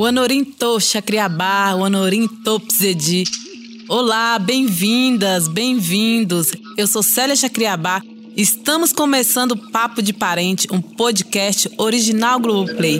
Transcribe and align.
O 0.00 0.06
Anorim 0.06 0.42
Chacriabá, 0.80 1.74
o 1.74 1.84
Anorim 1.84 2.26
Pzedi. 2.58 3.22
Olá, 3.86 4.38
bem-vindas, 4.38 5.46
bem-vindos. 5.46 6.52
Eu 6.74 6.86
sou 6.86 7.02
Célia 7.02 7.36
Chacriabá. 7.36 8.00
Estamos 8.34 8.94
começando 8.94 9.52
o 9.52 9.70
Papo 9.70 10.00
de 10.00 10.14
Parente, 10.14 10.66
um 10.72 10.80
podcast 10.80 11.70
original 11.76 12.40
Globoplay. 12.40 12.98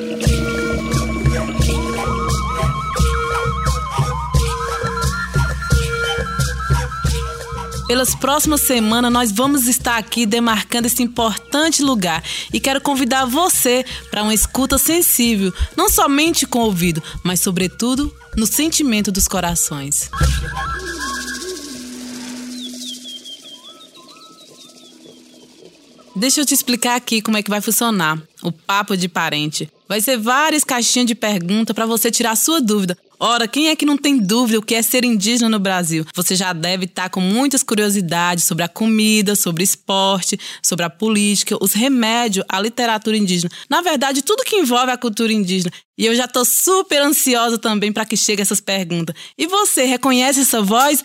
Pelas 7.91 8.15
próximas 8.15 8.61
semanas, 8.61 9.13
nós 9.13 9.33
vamos 9.33 9.67
estar 9.67 9.97
aqui 9.97 10.25
demarcando 10.25 10.87
esse 10.87 11.03
importante 11.03 11.83
lugar 11.83 12.23
e 12.55 12.61
quero 12.61 12.81
convidar 12.81 13.25
você 13.25 13.85
para 14.13 14.23
uma 14.23 14.33
escuta 14.33 14.79
sensível, 14.79 15.53
não 15.77 15.91
somente 15.91 16.47
com 16.47 16.61
o 16.61 16.67
ouvido, 16.67 17.03
mas, 17.25 17.41
sobretudo, 17.41 18.15
no 18.37 18.47
sentimento 18.47 19.11
dos 19.11 19.27
corações. 19.27 20.09
Deixa 26.15 26.43
eu 26.43 26.47
te 26.47 26.55
explicar 26.55 26.95
aqui 26.95 27.21
como 27.21 27.39
é 27.39 27.43
que 27.43 27.51
vai 27.51 27.61
funcionar 27.61 28.23
o 28.41 28.53
papo 28.53 28.97
de 28.97 29.09
parente. 29.09 29.69
Vai 29.89 30.01
ser 30.01 30.17
várias 30.17 30.63
caixinhas 30.63 31.09
de 31.09 31.17
pergunta 31.17 31.75
para 31.75 31.87
você 31.87 32.09
tirar 32.09 32.37
sua 32.37 32.61
dúvida 32.61 32.97
Ora, 33.23 33.47
quem 33.47 33.69
é 33.69 33.77
que 33.77 33.85
não 33.85 33.99
tem 33.99 34.17
dúvida 34.17 34.59
o 34.59 34.63
que 34.63 34.75
é 34.75 34.81
ser 34.81 35.05
indígena 35.05 35.51
no 35.51 35.59
Brasil? 35.59 36.07
Você 36.15 36.35
já 36.35 36.55
deve 36.55 36.87
estar 36.87 37.11
com 37.11 37.21
muitas 37.21 37.63
curiosidades 37.63 38.45
sobre 38.45 38.65
a 38.65 38.69
comida, 38.69 39.37
sobre 39.37 39.63
esporte, 39.63 40.41
sobre 40.63 40.87
a 40.87 40.91
política, 40.91 41.55
os 41.63 41.75
remédios, 41.75 42.47
a 42.49 42.59
literatura 42.59 43.19
indígena. 43.19 43.51
Na 43.69 43.83
verdade, 43.83 44.23
tudo 44.23 44.43
que 44.43 44.57
envolve 44.57 44.91
a 44.91 44.97
cultura 44.97 45.35
indígena. 45.35 45.71
E 45.99 46.07
eu 46.07 46.15
já 46.15 46.25
estou 46.25 46.47
super 46.47 47.03
ansiosa 47.03 47.59
também 47.59 47.93
para 47.93 48.07
que 48.07 48.17
chegue 48.17 48.41
essas 48.41 48.59
perguntas. 48.59 49.15
E 49.37 49.47
você 49.47 49.85
reconhece 49.85 50.41
essa 50.41 50.63
voz? 50.63 51.03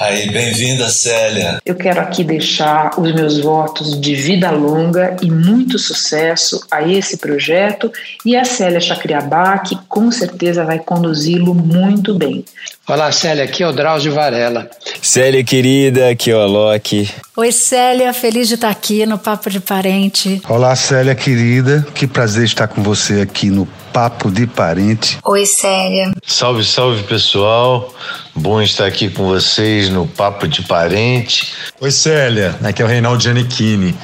Aí, 0.00 0.30
bem-vinda, 0.30 0.88
Célia. 0.88 1.60
Eu 1.62 1.74
quero 1.74 2.00
aqui 2.00 2.24
deixar 2.24 2.98
os 2.98 3.12
meus 3.12 3.38
votos 3.38 4.00
de 4.00 4.14
vida 4.14 4.50
longa 4.50 5.14
e 5.20 5.30
muito 5.30 5.78
sucesso 5.78 6.66
a 6.70 6.80
esse 6.88 7.18
projeto 7.18 7.92
e 8.24 8.34
a 8.34 8.42
Célia 8.42 8.80
Chacriabá, 8.80 9.58
que 9.58 9.76
com 9.86 10.10
certeza 10.10 10.64
vai 10.64 10.78
conduzi-lo 10.78 11.54
muito 11.54 12.14
bem. 12.14 12.46
Olá, 12.90 13.12
Célia, 13.12 13.44
aqui 13.44 13.62
é 13.62 13.68
o 13.68 13.72
Drauzio 13.72 14.12
Varela. 14.12 14.68
Célia, 15.00 15.44
querida, 15.44 16.10
aqui 16.10 16.28
é 16.32 16.34
o 16.34 16.40
Alok. 16.40 17.08
Oi, 17.36 17.52
Célia, 17.52 18.12
feliz 18.12 18.48
de 18.48 18.54
estar 18.54 18.68
aqui 18.68 19.06
no 19.06 19.16
Papo 19.16 19.48
de 19.48 19.60
Parente. 19.60 20.42
Olá, 20.48 20.74
Célia, 20.74 21.14
querida, 21.14 21.86
que 21.94 22.04
prazer 22.08 22.46
estar 22.46 22.66
com 22.66 22.82
você 22.82 23.20
aqui 23.20 23.48
no 23.48 23.64
Papo 23.92 24.28
de 24.28 24.44
Parente. 24.44 25.18
Oi, 25.22 25.46
Célia. 25.46 26.10
Salve, 26.26 26.64
salve, 26.64 27.04
pessoal. 27.04 27.94
Bom 28.34 28.60
estar 28.60 28.86
aqui 28.86 29.08
com 29.08 29.24
vocês 29.24 29.88
no 29.88 30.08
Papo 30.08 30.48
de 30.48 30.62
Parente. 30.62 31.54
Oi, 31.80 31.92
Célia. 31.92 32.56
Aqui 32.60 32.82
é 32.82 32.84
o 32.84 32.88
Reinaldo 32.88 33.22
Giannichini. 33.22 33.94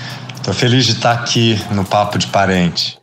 Tô 0.45 0.53
feliz 0.53 0.87
de 0.87 0.92
estar 0.92 1.11
aqui 1.11 1.61
no 1.73 1.84
Papo 1.84 2.19
de 2.19 2.29
Parente. 2.29 2.97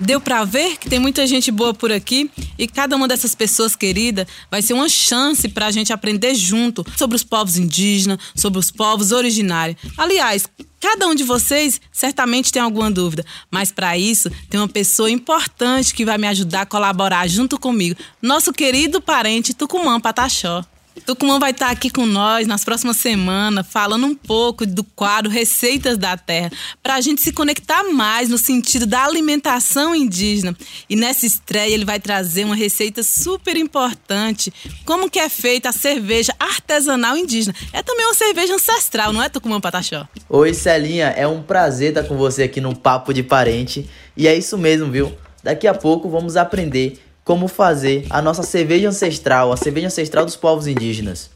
Deu 0.00 0.20
para 0.20 0.44
ver 0.44 0.78
que 0.78 0.88
tem 0.88 0.98
muita 0.98 1.26
gente 1.26 1.50
boa 1.50 1.74
por 1.74 1.92
aqui 1.92 2.30
e 2.58 2.66
cada 2.66 2.96
uma 2.96 3.06
dessas 3.06 3.34
pessoas 3.34 3.76
queridas 3.76 4.26
vai 4.50 4.62
ser 4.62 4.72
uma 4.72 4.88
chance 4.88 5.46
para 5.48 5.66
a 5.66 5.70
gente 5.70 5.92
aprender 5.92 6.34
junto 6.34 6.84
sobre 6.96 7.16
os 7.16 7.22
povos 7.22 7.56
indígenas, 7.56 8.18
sobre 8.34 8.58
os 8.58 8.70
povos 8.70 9.12
originários. 9.12 9.76
Aliás, 9.96 10.46
Cada 10.80 11.06
um 11.06 11.14
de 11.14 11.22
vocês 11.24 11.78
certamente 11.92 12.50
tem 12.50 12.62
alguma 12.62 12.90
dúvida, 12.90 13.22
mas 13.50 13.70
para 13.70 13.98
isso 13.98 14.30
tem 14.48 14.58
uma 14.58 14.66
pessoa 14.66 15.10
importante 15.10 15.92
que 15.92 16.06
vai 16.06 16.16
me 16.16 16.26
ajudar 16.26 16.62
a 16.62 16.66
colaborar 16.66 17.28
junto 17.28 17.58
comigo, 17.58 18.00
nosso 18.22 18.50
querido 18.50 18.98
parente 18.98 19.52
Tucumã 19.52 20.00
Pataxó. 20.00 20.64
Tucumã 21.06 21.38
vai 21.38 21.50
estar 21.52 21.70
aqui 21.70 21.90
com 21.90 22.04
nós 22.04 22.46
nas 22.46 22.64
próximas 22.64 22.96
semanas, 22.96 23.66
falando 23.68 24.06
um 24.06 24.14
pouco 24.14 24.66
do 24.66 24.82
quadro 24.82 25.30
Receitas 25.30 25.96
da 25.96 26.16
Terra, 26.16 26.50
para 26.82 26.94
a 26.94 27.00
gente 27.00 27.20
se 27.20 27.32
conectar 27.32 27.84
mais 27.84 28.28
no 28.28 28.36
sentido 28.36 28.86
da 28.86 29.04
alimentação 29.04 29.94
indígena. 29.94 30.56
E 30.88 30.96
nessa 30.96 31.26
estreia 31.26 31.72
ele 31.72 31.84
vai 31.84 32.00
trazer 32.00 32.44
uma 32.44 32.56
receita 32.56 33.02
super 33.02 33.56
importante, 33.56 34.52
como 34.84 35.10
que 35.10 35.18
é 35.18 35.28
feita 35.28 35.68
a 35.68 35.72
cerveja 35.72 36.34
artesanal 36.38 37.16
indígena. 37.16 37.54
É 37.72 37.82
também 37.82 38.06
uma 38.06 38.14
cerveja 38.14 38.54
ancestral, 38.54 39.12
não 39.12 39.22
é, 39.22 39.28
Tucumã 39.28 39.60
Pataxó? 39.60 40.06
Oi, 40.28 40.54
Celinha, 40.54 41.06
é 41.06 41.26
um 41.26 41.42
prazer 41.42 41.90
estar 41.90 42.04
com 42.04 42.16
você 42.16 42.44
aqui 42.44 42.60
no 42.60 42.74
Papo 42.76 43.12
de 43.12 43.22
Parente. 43.22 43.88
E 44.16 44.26
é 44.26 44.36
isso 44.36 44.58
mesmo, 44.58 44.90
viu? 44.90 45.12
Daqui 45.42 45.66
a 45.66 45.74
pouco 45.74 46.08
vamos 46.08 46.36
aprender 46.36 46.98
como 47.24 47.48
fazer 47.48 48.06
a 48.10 48.20
nossa 48.20 48.42
cerveja 48.42 48.88
ancestral, 48.88 49.52
a 49.52 49.56
cerveja 49.56 49.86
ancestral 49.86 50.24
dos 50.24 50.36
povos 50.36 50.66
indígenas. 50.66 51.30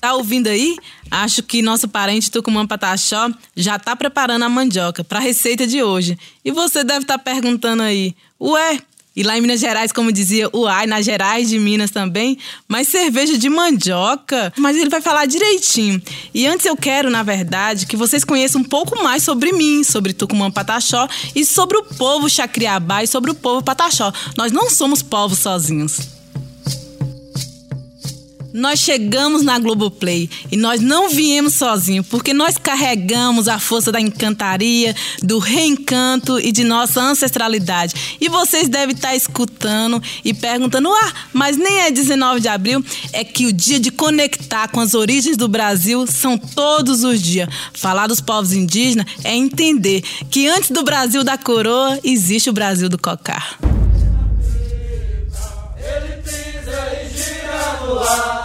Tá 0.00 0.14
ouvindo 0.14 0.46
aí? 0.46 0.76
Acho 1.10 1.42
que 1.42 1.60
nosso 1.60 1.88
parente 1.88 2.30
Tucumã 2.30 2.66
Pataxó 2.66 3.30
já 3.56 3.78
tá 3.78 3.96
preparando 3.96 4.44
a 4.44 4.48
mandioca 4.48 5.02
para 5.02 5.18
a 5.18 5.22
receita 5.22 5.66
de 5.66 5.82
hoje. 5.82 6.16
E 6.44 6.52
você 6.52 6.84
deve 6.84 7.00
estar 7.00 7.18
tá 7.18 7.24
perguntando 7.24 7.82
aí: 7.82 8.14
"Ué, 8.40 8.80
e 9.18 9.24
lá 9.24 9.36
em 9.36 9.40
Minas 9.40 9.58
Gerais, 9.58 9.90
como 9.90 10.12
dizia 10.12 10.48
o 10.52 10.64
Ai, 10.68 10.86
nas 10.86 11.04
Gerais 11.04 11.48
de 11.48 11.58
Minas 11.58 11.90
também, 11.90 12.38
mas 12.68 12.86
cerveja 12.86 13.36
de 13.36 13.50
mandioca. 13.50 14.52
Mas 14.56 14.76
ele 14.76 14.88
vai 14.88 15.00
falar 15.00 15.26
direitinho. 15.26 16.00
E 16.32 16.46
antes 16.46 16.64
eu 16.64 16.76
quero, 16.76 17.10
na 17.10 17.24
verdade, 17.24 17.84
que 17.84 17.96
vocês 17.96 18.22
conheçam 18.22 18.60
um 18.60 18.64
pouco 18.64 19.02
mais 19.02 19.24
sobre 19.24 19.50
mim, 19.50 19.82
sobre 19.82 20.12
Tucumã 20.12 20.52
Pataxó 20.52 21.08
e 21.34 21.44
sobre 21.44 21.76
o 21.76 21.82
povo 21.82 22.30
Chacriabá 22.30 23.02
e 23.02 23.08
sobre 23.08 23.32
o 23.32 23.34
povo 23.34 23.60
Pataxó. 23.60 24.12
Nós 24.36 24.52
não 24.52 24.70
somos 24.70 25.02
povos 25.02 25.40
sozinhos. 25.40 26.17
Nós 28.52 28.80
chegamos 28.80 29.42
na 29.42 29.58
Globoplay 29.58 30.28
e 30.50 30.56
nós 30.56 30.80
não 30.80 31.10
viemos 31.10 31.54
sozinhos, 31.54 32.06
porque 32.06 32.32
nós 32.32 32.56
carregamos 32.56 33.46
a 33.46 33.58
força 33.58 33.92
da 33.92 34.00
encantaria, 34.00 34.96
do 35.22 35.38
reencanto 35.38 36.40
e 36.40 36.50
de 36.50 36.64
nossa 36.64 37.00
ancestralidade. 37.00 38.16
E 38.18 38.28
vocês 38.28 38.68
devem 38.68 38.94
estar 38.94 39.14
escutando 39.14 40.02
e 40.24 40.32
perguntando: 40.32 40.88
ah, 40.90 41.12
mas 41.32 41.58
nem 41.58 41.80
é 41.80 41.90
19 41.90 42.40
de 42.40 42.48
abril, 42.48 42.82
é 43.12 43.22
que 43.22 43.44
o 43.44 43.52
dia 43.52 43.78
de 43.78 43.90
conectar 43.90 44.68
com 44.68 44.80
as 44.80 44.94
origens 44.94 45.36
do 45.36 45.46
Brasil 45.46 46.06
são 46.06 46.38
todos 46.38 47.04
os 47.04 47.20
dias. 47.20 47.48
Falar 47.74 48.06
dos 48.06 48.20
povos 48.20 48.52
indígenas 48.52 49.06
é 49.24 49.36
entender 49.36 50.02
que 50.30 50.48
antes 50.48 50.70
do 50.70 50.82
Brasil 50.82 51.22
da 51.22 51.36
coroa 51.36 51.98
existe 52.02 52.48
o 52.48 52.52
Brasil 52.54 52.88
do 52.88 52.98
cocar. 52.98 53.58
Ele 55.76 56.22
pisa 56.22 56.92
e 57.02 57.16
gira 57.16 57.86
no 57.86 57.98
ar. 58.00 58.37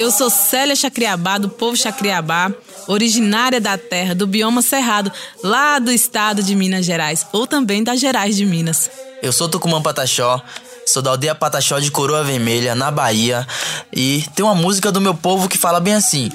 Eu 0.00 0.10
sou 0.10 0.30
Célia 0.30 0.74
Chacriabá, 0.74 1.36
do 1.36 1.50
povo 1.50 1.76
Chacriabá, 1.76 2.50
originária 2.88 3.60
da 3.60 3.76
terra 3.76 4.14
do 4.14 4.26
bioma 4.26 4.62
Cerrado, 4.62 5.12
lá 5.44 5.78
do 5.78 5.92
estado 5.92 6.42
de 6.42 6.56
Minas 6.56 6.86
Gerais, 6.86 7.26
ou 7.34 7.46
também 7.46 7.84
das 7.84 8.00
Gerais 8.00 8.34
de 8.34 8.46
Minas. 8.46 8.90
Eu 9.22 9.30
sou 9.30 9.46
Tucumã 9.46 9.82
Pataxó, 9.82 10.40
sou 10.86 11.02
da 11.02 11.10
aldeia 11.10 11.34
Pataxó 11.34 11.78
de 11.78 11.90
Coroa 11.90 12.24
Vermelha, 12.24 12.74
na 12.74 12.90
Bahia, 12.90 13.46
e 13.92 14.24
tem 14.34 14.42
uma 14.42 14.54
música 14.54 14.90
do 14.90 15.02
meu 15.02 15.14
povo 15.14 15.46
que 15.46 15.58
fala 15.58 15.78
bem 15.78 15.92
assim: 15.92 16.30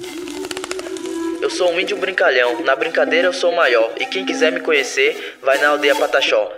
eu 1.41 1.49
sou 1.49 1.71
um 1.71 1.79
índio 1.79 1.97
brincalhão, 1.97 2.61
na 2.63 2.75
brincadeira 2.75 3.29
eu 3.29 3.33
sou 3.33 3.51
maior, 3.55 3.91
e 3.99 4.05
quem 4.05 4.25
quiser 4.27 4.51
me 4.51 4.59
conhecer, 4.59 5.39
vai 5.41 5.57
na 5.57 5.69
aldeia 5.69 5.95
Pataxó. 5.95 6.51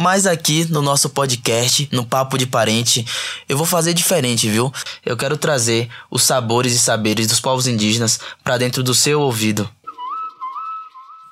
Mas 0.00 0.28
aqui 0.28 0.64
no 0.70 0.80
nosso 0.80 1.10
podcast, 1.10 1.88
no 1.90 2.06
Papo 2.06 2.38
de 2.38 2.46
Parente, 2.46 3.04
eu 3.48 3.56
vou 3.56 3.66
fazer 3.66 3.92
diferente, 3.92 4.48
viu? 4.48 4.72
Eu 5.04 5.16
quero 5.16 5.36
trazer 5.36 5.88
os 6.08 6.22
sabores 6.22 6.72
e 6.72 6.78
saberes 6.78 7.26
dos 7.26 7.40
povos 7.40 7.66
indígenas 7.66 8.20
para 8.44 8.58
dentro 8.58 8.84
do 8.84 8.94
seu 8.94 9.20
ouvido. 9.20 9.68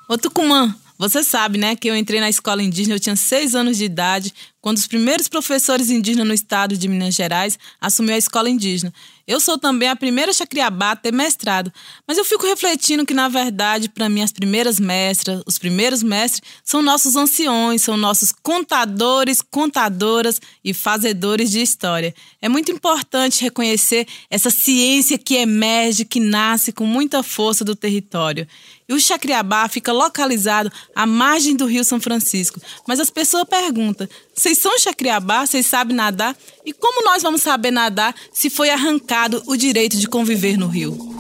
Ô 0.09 0.19
Tucumã, 0.19 0.75
você 0.99 1.23
sabe, 1.23 1.59
né, 1.59 1.77
que 1.77 1.89
eu 1.89 1.97
entrei 1.97 2.21
na 2.21 2.29
escola 2.29 2.63
indígena, 2.63 2.95
eu 2.95 3.01
tinha 3.01 3.17
seis 3.17 3.55
anos 3.55 3.77
de 3.77 3.85
idade, 3.85 4.33
quando 4.67 4.79
os 4.79 4.87
primeiros 4.89 5.29
professores 5.29 5.91
indígenas 5.91 6.27
no 6.27 6.35
estado 6.35 6.77
de 6.77 6.89
Minas 6.89 7.15
Gerais 7.15 7.57
assumiu 7.81 8.17
a 8.17 8.19
escola 8.19 8.51
indígena. 8.51 8.93
Eu 9.25 9.39
sou 9.39 9.57
também 9.57 9.89
a 9.89 9.95
primeira 9.95 10.33
chacriabá 10.33 10.91
a 10.91 10.97
ter 10.97 11.13
mestrado, 11.13 11.73
mas 12.07 12.19
eu 12.19 12.25
fico 12.25 12.45
refletindo 12.45 13.07
que, 13.07 13.15
na 13.15 13.29
verdade, 13.29 13.89
para 13.89 14.09
mim, 14.09 14.23
as 14.23 14.33
primeiras 14.33 14.81
mestras, 14.81 15.41
os 15.47 15.57
primeiros 15.57 16.03
mestres, 16.03 16.43
são 16.65 16.83
nossos 16.83 17.15
anciões, 17.15 17.83
são 17.83 17.97
nossos 17.97 18.33
contadores, 18.33 19.41
contadoras 19.41 20.41
e 20.65 20.75
fazedores 20.75 21.51
de 21.51 21.61
história. 21.61 22.13
É 22.43 22.49
muito 22.49 22.73
importante 22.73 23.43
reconhecer 23.43 24.07
essa 24.29 24.51
ciência 24.51 25.17
que 25.17 25.37
emerge, 25.37 26.05
que 26.05 26.19
nasce 26.19 26.73
com 26.73 26.87
muita 26.87 27.23
força 27.23 27.65
do 27.65 27.77
território. 27.77 28.49
E 28.89 28.95
o 28.95 29.01
Chacriabá 29.01 29.69
fica 29.69 29.93
localizado 29.93 30.71
à 30.95 31.05
margem 31.07 31.57
do 31.57 31.67
Rio 31.67 31.85
São 31.85 32.01
Francisco. 32.01 32.61
Mas 32.87 33.01
as 33.01 33.11
pessoas 33.11 33.45
perguntam: 33.45 34.09
vocês 34.35 34.59
são 34.59 34.79
Chacriabá? 34.79 35.45
Vocês 35.45 35.67
sabem 35.67 35.97
nadar? 35.97 36.37
E 36.65 36.73
como 36.73 37.05
nós 37.05 37.23
vamos 37.23 37.43
saber 37.43 37.73
nadar 37.73 38.15
se 38.33 38.49
foi 38.49 38.71
arrancado 38.71 39.43
o 39.47 39.57
direito 39.57 39.97
de 39.97 40.07
conviver 40.07 40.57
no 40.57 40.69
rio? 40.69 41.17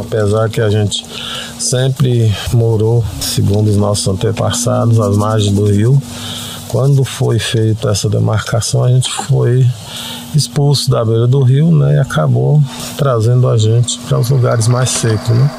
Apesar 0.00 0.48
que 0.48 0.60
a 0.60 0.70
gente 0.70 1.04
sempre 1.58 2.32
morou, 2.52 3.04
segundo 3.20 3.70
os 3.70 3.76
nossos 3.76 4.08
antepassados, 4.08 4.98
às 4.98 5.16
margens 5.16 5.52
do 5.52 5.64
rio, 5.64 6.00
quando 6.70 7.04
foi 7.04 7.38
feita 7.40 7.90
essa 7.90 8.08
demarcação, 8.08 8.84
a 8.84 8.88
gente 8.88 9.10
foi 9.10 9.66
expulso 10.34 10.88
da 10.88 11.04
beira 11.04 11.26
do 11.26 11.42
rio 11.42 11.70
né, 11.72 11.96
e 11.96 11.98
acabou 11.98 12.62
trazendo 12.96 13.48
a 13.48 13.58
gente 13.58 13.98
para 14.00 14.20
os 14.20 14.30
lugares 14.30 14.68
mais 14.68 14.88
secos. 14.90 15.28
Né? 15.30 15.50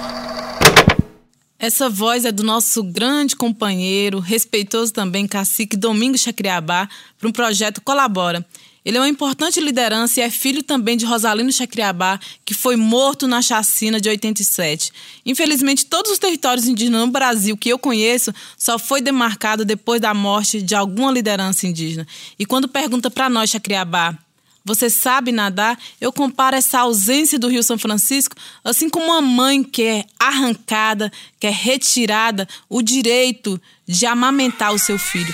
Essa 1.60 1.90
voz 1.90 2.24
é 2.24 2.31
do 2.31 2.44
nosso 2.44 2.81
grande 2.81 3.36
companheiro, 3.36 4.19
respeitoso 4.19 4.94
também, 4.94 5.28
cacique 5.28 5.75
Domingos 5.75 6.22
Chacriabá, 6.22 6.88
para 7.19 7.28
um 7.28 7.31
projeto 7.31 7.81
Colabora. 7.81 8.46
Ele 8.83 8.98
é 8.98 9.00
uma 9.00 9.10
importante 9.10 9.60
liderança 9.60 10.19
e 10.19 10.24
é 10.24 10.30
filho 10.30 10.63
também 10.63 10.98
de 10.98 11.06
Rosalino 11.06 11.51
Chacriabá, 11.51 12.19
que 12.44 12.54
foi 12.54 12.75
morto 12.75 13.28
na 13.28 13.42
chacina 13.42 14.01
de 14.01 14.10
87. 14.10 14.92
Infelizmente, 15.25 15.86
todos 15.86 16.12
os 16.12 16.18
territórios 16.18 16.68
indígenas 16.68 17.01
no 17.01 17.12
Brasil 17.12 17.56
que 17.56 17.69
eu 17.69 17.78
conheço 17.78 18.33
só 18.57 18.80
foi 18.80 19.00
demarcado 19.00 19.63
depois 19.63 20.01
da 20.01 20.13
morte 20.13 20.62
de 20.62 20.74
alguma 20.74 21.12
liderança 21.12 21.68
indígena. 21.68 22.07
E 22.39 22.45
quando 22.45 22.68
pergunta 22.68 23.12
para 23.12 23.30
nós, 23.30 23.51
Chacriabá, 23.51 24.18
você 24.63 24.89
sabe 24.89 25.31
nadar? 25.31 25.77
Eu 26.00 26.12
comparo 26.12 26.56
essa 26.56 26.80
ausência 26.80 27.38
do 27.38 27.48
Rio 27.48 27.63
São 27.63 27.77
Francisco 27.77 28.36
assim 28.63 28.89
como 28.89 29.07
uma 29.07 29.22
mãe 29.22 29.63
que 29.63 29.84
é 29.84 30.06
arrancada, 30.19 31.12
que 31.39 31.48
é 31.48 31.51
retirada 31.51 32.48
o 32.69 32.81
direito 32.81 33.60
de 33.88 34.06
amamentar 34.06 34.74
o 34.74 34.80
seu 34.80 35.00
filho. 35.00 35.34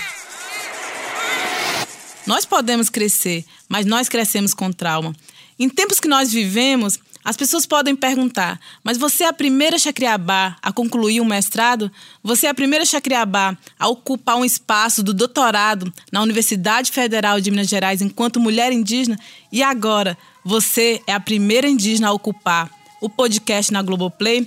Nós 2.28 2.44
podemos 2.44 2.90
crescer, 2.90 3.42
mas 3.70 3.86
nós 3.86 4.06
crescemos 4.06 4.52
com 4.52 4.70
trauma. 4.70 5.16
Em 5.58 5.66
tempos 5.66 5.98
que 5.98 6.06
nós 6.06 6.30
vivemos, 6.30 6.98
as 7.24 7.38
pessoas 7.38 7.64
podem 7.64 7.96
perguntar: 7.96 8.60
mas 8.84 8.98
você 8.98 9.24
é 9.24 9.28
a 9.28 9.32
primeira 9.32 9.78
chacriabá 9.78 10.54
a 10.60 10.70
concluir 10.70 11.22
um 11.22 11.24
mestrado? 11.24 11.90
Você 12.22 12.46
é 12.46 12.50
a 12.50 12.54
primeira 12.54 12.84
chacriabá 12.84 13.56
a 13.78 13.88
ocupar 13.88 14.36
um 14.36 14.44
espaço 14.44 15.02
do 15.02 15.14
doutorado 15.14 15.90
na 16.12 16.20
Universidade 16.20 16.92
Federal 16.92 17.40
de 17.40 17.50
Minas 17.50 17.66
Gerais 17.66 18.02
enquanto 18.02 18.38
mulher 18.38 18.72
indígena? 18.72 19.18
E 19.50 19.62
agora, 19.62 20.14
você 20.44 21.00
é 21.06 21.14
a 21.14 21.20
primeira 21.20 21.66
indígena 21.66 22.08
a 22.08 22.12
ocupar 22.12 22.70
o 23.00 23.08
podcast 23.08 23.72
na 23.72 23.80
Globoplay? 23.80 24.46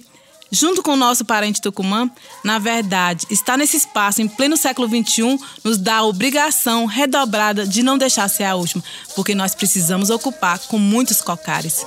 Junto 0.51 0.83
com 0.83 0.91
o 0.91 0.97
nosso 0.97 1.23
parente 1.23 1.61
Tucumã, 1.61 2.09
na 2.43 2.59
verdade, 2.59 3.25
está 3.29 3.55
nesse 3.55 3.77
espaço 3.77 4.21
em 4.21 4.27
pleno 4.27 4.57
século 4.57 4.87
XXI, 4.87 5.39
nos 5.63 5.77
dá 5.77 5.97
a 5.97 6.03
obrigação 6.03 6.85
redobrada 6.85 7.65
de 7.65 7.81
não 7.81 7.97
deixar 7.97 8.27
ser 8.27 8.43
a 8.43 8.55
última, 8.55 8.83
porque 9.15 9.33
nós 9.33 9.55
precisamos 9.55 10.09
ocupar 10.09 10.59
com 10.59 10.77
muitos 10.77 11.21
cocares. 11.21 11.85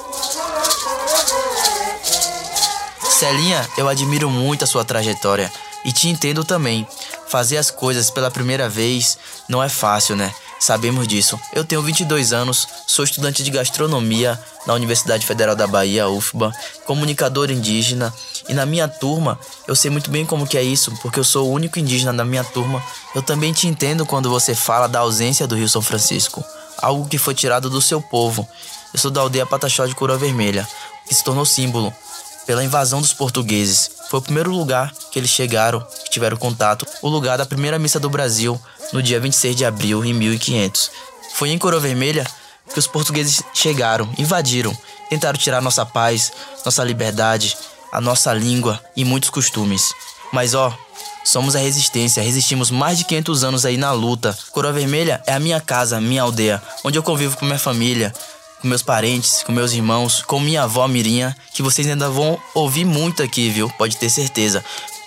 Celinha, 3.11 3.69
eu 3.77 3.89
admiro 3.89 4.31
muito 4.31 4.65
a 4.65 4.67
sua 4.67 4.85
trajetória 4.85 5.53
e 5.85 5.93
te 5.93 6.09
entendo 6.09 6.43
também. 6.43 6.87
Fazer 7.29 7.59
as 7.59 7.71
coisas 7.71 8.11
pela 8.11 8.31
primeira 8.31 8.69
vez 8.69 9.19
não 9.49 9.63
é 9.63 9.69
fácil, 9.69 10.17
né? 10.17 10.33
Sabemos 10.59 11.07
disso. 11.07 11.39
Eu 11.53 11.65
tenho 11.65 11.83
22 11.83 12.33
anos, 12.33 12.67
sou 12.87 13.05
estudante 13.05 13.43
de 13.43 13.51
gastronomia 13.51 14.39
na 14.67 14.73
Universidade 14.75 15.27
Federal 15.27 15.55
da 15.55 15.67
Bahia, 15.67 16.09
UFBA, 16.09 16.53
comunicador 16.87 17.51
indígena, 17.51 18.13
e 18.49 18.55
na 18.55 18.65
minha 18.65 18.89
turma 18.89 19.39
eu 19.69 19.75
sei 19.75 19.91
muito 19.91 20.11
bem 20.11 20.25
como 20.25 20.47
que 20.47 20.57
é 20.57 20.63
isso, 20.63 20.93
porque 21.03 21.21
eu 21.21 21.25
sou 21.25 21.49
o 21.49 21.53
único 21.53 21.79
indígena 21.79 22.13
da 22.13 22.25
minha 22.25 22.45
turma. 22.45 22.83
Eu 23.15 23.23
também 23.23 23.53
te 23.53 23.67
entendo 23.67 24.07
quando 24.07 24.31
você 24.31 24.55
fala 24.55 24.87
da 24.87 25.01
ausência 25.01 25.47
do 25.47 25.57
Rio 25.57 25.69
São 25.69 25.83
Francisco, 25.83 26.43
algo 26.79 27.09
que 27.09 27.19
foi 27.19 27.35
tirado 27.35 27.69
do 27.69 27.83
seu 27.83 28.01
povo. 28.01 28.49
Eu 28.93 28.99
sou 28.99 29.11
da 29.11 29.21
aldeia 29.21 29.45
Pataxó 29.45 29.87
de 29.87 29.95
Coroa 29.95 30.17
Vermelha, 30.17 30.67
que 31.07 31.15
se 31.15 31.25
tornou 31.25 31.45
símbolo 31.45 31.93
pela 32.47 32.65
invasão 32.65 33.01
dos 33.01 33.13
portugueses. 33.13 33.91
Foi 34.15 34.21
o 34.21 34.23
primeiro 34.23 34.53
lugar 34.53 34.95
que 35.11 35.19
eles 35.19 35.31
chegaram, 35.31 35.81
que 36.05 36.09
tiveram 36.09 36.37
contato, 36.37 36.87
o 37.03 37.09
lugar 37.09 37.37
da 37.37 37.45
primeira 37.45 37.81
missa 37.81 37.99
do 37.99 38.09
Brasil, 38.09 38.57
no 38.93 39.03
dia 39.03 39.19
26 39.19 39.57
de 39.57 39.65
abril 39.65 40.05
em 40.05 40.15
1500. 40.15 40.89
Foi 41.35 41.51
em 41.51 41.59
Coroa 41.59 41.81
Vermelha 41.81 42.25
que 42.73 42.79
os 42.79 42.87
portugueses 42.87 43.43
chegaram, 43.53 44.09
invadiram, 44.17 44.73
tentaram 45.11 45.37
tirar 45.37 45.61
nossa 45.61 45.85
paz, 45.85 46.31
nossa 46.65 46.85
liberdade, 46.85 47.59
a 47.91 48.01
nossa 48.01 48.33
língua 48.33 48.81
e 48.97 49.05
muitos 49.05 49.31
costumes. 49.31 49.93
Mas 50.33 50.55
ó, 50.55 50.73
somos 51.25 51.57
a 51.57 51.59
resistência, 51.59 52.23
resistimos 52.23 52.71
mais 52.71 52.99
de 52.99 53.05
500 53.07 53.43
anos 53.43 53.65
aí 53.67 53.77
na 53.77 53.91
luta. 53.91 54.39
Coroa 54.53 54.73
Vermelha 54.73 55.25
é 55.27 55.33
a 55.33 55.41
minha 55.41 55.61
casa, 55.61 56.01
minha 56.01 56.23
aldeia, 56.23 56.63
onde 56.85 56.97
eu 56.97 57.03
convivo 57.03 57.37
com 57.37 57.47
minha 57.47 57.59
família, 57.59 58.15
com 58.61 58.69
meus 58.69 58.83
parentes, 58.83 59.43
com 59.43 59.53
meus 59.53 59.73
irmãos, 59.73 60.23
com 60.23 60.41
minha 60.41 60.63
avó 60.63 60.87
Mirinha, 60.89 61.37
que 61.53 61.63
vocês 61.63 61.87
ainda 61.87 62.09
vão 62.09 62.39
ouvir 62.55 62.85
muito 62.85 63.23
aqui, 63.23 63.51
viu? 63.51 63.69
Pode 63.71 63.97
ter 63.97 64.09
certeza. 64.09 64.65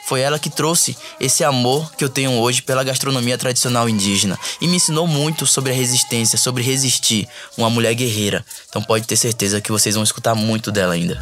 Foi 0.07 0.21
ela 0.21 0.39
que 0.39 0.49
trouxe 0.49 0.97
esse 1.19 1.43
amor 1.43 1.91
que 1.95 2.03
eu 2.03 2.07
tenho 2.07 2.31
hoje 2.31 2.61
pela 2.61 2.81
gastronomia 2.81 3.37
tradicional 3.37 3.89
indígena 3.89 4.39
e 4.61 4.67
me 4.67 4.77
ensinou 4.77 5.05
muito 5.05 5.45
sobre 5.45 5.71
a 5.71 5.75
resistência, 5.75 6.37
sobre 6.37 6.63
resistir, 6.63 7.27
uma 7.57 7.69
mulher 7.69 7.93
guerreira. 7.93 8.45
Então 8.69 8.81
pode 8.81 9.05
ter 9.05 9.17
certeza 9.17 9.59
que 9.59 9.69
vocês 9.69 9.95
vão 9.95 10.05
escutar 10.05 10.33
muito 10.33 10.71
dela 10.71 10.93
ainda. 10.93 11.21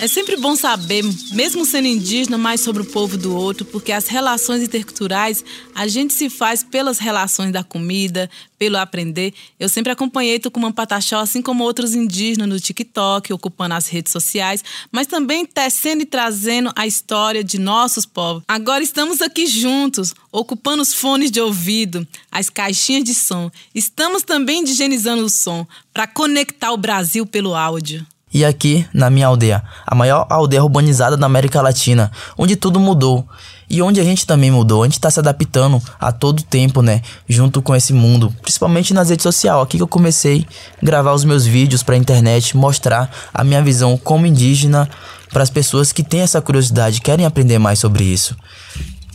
É 0.00 0.06
sempre 0.06 0.36
bom 0.36 0.54
saber, 0.54 1.02
mesmo 1.32 1.66
sendo 1.66 1.88
indígena, 1.88 2.38
mais 2.38 2.60
sobre 2.60 2.82
o 2.82 2.86
povo 2.86 3.18
do 3.18 3.34
outro, 3.34 3.64
porque 3.64 3.90
as 3.90 4.06
relações 4.06 4.62
interculturais 4.62 5.44
a 5.74 5.88
gente 5.88 6.14
se 6.14 6.30
faz 6.30 6.62
pelas 6.62 7.00
relações 7.00 7.52
da 7.52 7.64
comida, 7.64 8.30
pelo 8.56 8.76
aprender. 8.76 9.34
Eu 9.58 9.68
sempre 9.68 9.90
acompanhei 9.90 10.38
Tucumã 10.38 10.70
Pataxó, 10.70 11.18
assim 11.18 11.42
como 11.42 11.64
outros 11.64 11.96
indígenas 11.96 12.48
no 12.48 12.60
TikTok, 12.60 13.32
ocupando 13.32 13.74
as 13.74 13.88
redes 13.88 14.12
sociais, 14.12 14.62
mas 14.92 15.08
também 15.08 15.44
tecendo 15.44 16.02
e 16.02 16.06
trazendo 16.06 16.70
a 16.76 16.86
história 16.86 17.42
de 17.42 17.58
nossos 17.58 18.06
povos. 18.06 18.44
Agora 18.46 18.84
estamos 18.84 19.20
aqui 19.20 19.48
juntos, 19.48 20.14
ocupando 20.30 20.80
os 20.80 20.94
fones 20.94 21.28
de 21.28 21.40
ouvido, 21.40 22.06
as 22.30 22.48
caixinhas 22.48 23.02
de 23.02 23.14
som. 23.14 23.50
Estamos 23.74 24.22
também 24.22 24.62
higienizando 24.62 25.24
o 25.24 25.30
som 25.30 25.66
para 25.92 26.06
conectar 26.06 26.70
o 26.70 26.76
Brasil 26.76 27.26
pelo 27.26 27.52
áudio. 27.56 28.06
E 28.32 28.44
aqui, 28.44 28.86
na 28.92 29.08
minha 29.08 29.26
aldeia, 29.26 29.62
a 29.86 29.94
maior 29.94 30.26
aldeia 30.28 30.62
urbanizada 30.62 31.16
da 31.16 31.26
América 31.26 31.62
Latina, 31.62 32.12
onde 32.36 32.56
tudo 32.56 32.78
mudou. 32.78 33.26
E 33.70 33.82
onde 33.82 34.00
a 34.00 34.04
gente 34.04 34.26
também 34.26 34.50
mudou, 34.50 34.82
a 34.82 34.86
gente 34.86 34.98
tá 34.98 35.10
se 35.10 35.18
adaptando 35.18 35.82
a 36.00 36.10
todo 36.10 36.42
tempo, 36.42 36.80
né? 36.80 37.02
Junto 37.28 37.60
com 37.60 37.76
esse 37.76 37.92
mundo, 37.92 38.34
principalmente 38.40 38.94
nas 38.94 39.10
redes 39.10 39.22
sociais. 39.22 39.62
Aqui 39.62 39.76
que 39.76 39.82
eu 39.82 39.88
comecei 39.88 40.46
a 40.80 40.84
gravar 40.84 41.12
os 41.12 41.24
meus 41.24 41.44
vídeos 41.44 41.82
pra 41.82 41.96
internet, 41.96 42.56
mostrar 42.56 43.10
a 43.32 43.44
minha 43.44 43.62
visão 43.62 43.96
como 43.98 44.26
indígena 44.26 44.88
para 45.30 45.42
as 45.42 45.50
pessoas 45.50 45.92
que 45.92 46.02
têm 46.02 46.20
essa 46.20 46.40
curiosidade, 46.40 47.02
querem 47.02 47.26
aprender 47.26 47.58
mais 47.58 47.78
sobre 47.78 48.04
isso. 48.04 48.34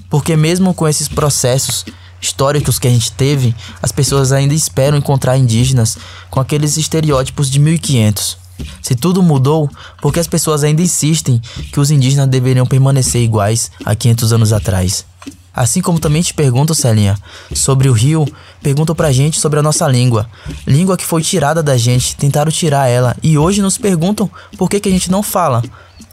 Porque 0.08 0.36
mesmo 0.36 0.74
com 0.76 0.88
esses 0.88 1.08
processos 1.08 1.84
históricos 2.22 2.78
que 2.78 2.88
a 2.88 2.92
gente 2.92 3.12
teve, 3.12 3.56
as 3.82 3.92
pessoas 3.92 4.32
ainda 4.32 4.54
esperam 4.54 4.98
encontrar 4.98 5.36
indígenas 5.36 5.98
com 6.30 6.40
aqueles 6.40 6.78
estereótipos 6.78 7.50
de 7.50 7.60
1500. 7.60 8.43
Se 8.82 8.96
tudo 8.96 9.22
mudou, 9.22 9.70
por 10.02 10.14
que 10.14 10.20
as 10.20 10.28
pessoas 10.28 10.64
ainda 10.64 10.82
insistem 10.82 11.42
que 11.72 11.80
os 11.80 11.92
indígenas 11.92 12.28
deveriam 12.28 12.66
permanecer 12.66 13.22
iguais 13.22 13.72
a 13.86 13.96
500 13.96 14.34
anos 14.34 14.54
atrás? 14.54 15.06
Assim 15.54 15.82
como 15.82 16.00
também 16.00 16.22
te 16.24 16.34
pergunto, 16.34 16.74
Celinha, 16.74 17.16
sobre 17.54 17.88
o 17.88 17.94
rio, 17.94 18.28
perguntam 18.62 18.96
pra 18.96 19.12
gente 19.12 19.40
sobre 19.40 19.60
a 19.60 19.64
nossa 19.64 19.88
língua. 19.88 20.28
Língua 20.66 20.98
que 20.98 21.06
foi 21.06 21.22
tirada 21.22 21.62
da 21.62 21.78
gente, 21.78 22.16
tentaram 22.16 22.52
tirar 22.52 22.88
ela, 22.88 23.16
e 23.22 23.38
hoje 23.38 23.62
nos 23.62 23.78
perguntam 23.78 24.30
por 24.58 24.68
que, 24.68 24.80
que 24.80 24.90
a 24.90 24.92
gente 24.92 25.12
não 25.12 25.22
fala. 25.22 25.64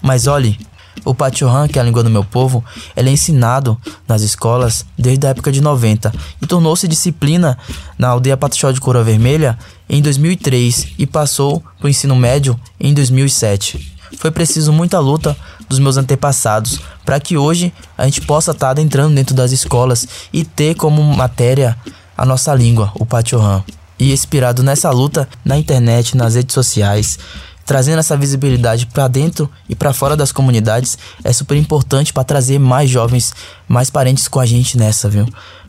Mas 0.03 0.27
olhe, 0.27 0.59
o 1.05 1.15
Pachohan, 1.15 1.69
que 1.69 1.79
é 1.79 1.83
a 1.83 1.85
língua 1.85 2.03
do 2.03 2.11
meu 2.11 2.25
povo, 2.25 2.65
é 2.95 3.03
ensinado 3.03 3.79
nas 4.07 4.23
escolas 4.23 4.85
desde 4.99 5.27
a 5.27 5.31
época 5.31 5.51
de 5.51 5.61
90 5.61 6.13
e 6.41 6.47
tornou-se 6.47 6.87
disciplina 6.89 7.59
na 7.99 8.09
aldeia 8.09 8.37
Pataxó 8.37 8.71
de 8.71 8.81
Coroa 8.81 9.05
Vermelha 9.05 9.59
em 9.89 10.01
2003 10.03 10.95
e 10.99 11.07
passou 11.07 11.63
para 11.79 11.87
o 11.87 11.89
ensino 11.89 12.15
médio 12.15 12.59
em 12.79 12.95
2007. 12.95 13.99
foi 14.19 14.31
preciso 14.31 14.73
muita 14.73 14.99
luta 14.99 15.37
dos 15.69 15.79
meus 15.79 15.97
antepassados 15.97 16.81
para 17.05 17.21
que 17.21 17.37
hoje 17.37 17.73
a 17.97 18.05
gente 18.05 18.21
possa 18.21 18.51
estar 18.51 18.75
tá 18.75 18.83
entrando 18.83 19.15
dentro 19.15 19.35
das 19.35 19.53
escolas 19.53 20.07
e 20.33 20.45
ter 20.45 20.75
como 20.75 21.03
matéria 21.03 21.77
a 22.17 22.27
nossa 22.27 22.55
língua, 22.55 22.93
o 22.97 23.07
Patiohan. 23.07 23.65
E 23.99 24.13
inspirado 24.13 24.63
nessa 24.63 24.91
luta 24.91 25.29
na 25.45 25.59
internet, 25.59 26.17
nas 26.17 26.35
redes 26.35 26.55
sociais, 26.55 27.19
trazendo 27.65 27.99
essa 27.99 28.17
visibilidade 28.17 28.87
para 28.87 29.09
dentro 29.09 29.51
e 29.69 29.75
para 29.75 29.93
fora 29.93 30.17
das 30.17 30.33
comunidades 30.33 30.99
é 31.23 31.33
super 31.33 31.57
importante 31.57 32.13
para 32.13 32.25
trazer 32.25 32.59
mais 32.59 32.91
jovens, 32.91 33.33
mais 33.69 33.91
parentes 33.91 34.29
com 34.29 34.41
a 34.41 34.47
gente 34.47 34.77
nessa, 34.77 35.09
viu? 35.09 35.27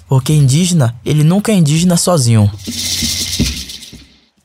Porque 0.08 0.34
indígena, 0.34 0.96
ele 1.06 1.24
nunca 1.24 1.52
é 1.52 1.56
indígena 1.56 1.96
sozinho. 1.98 2.52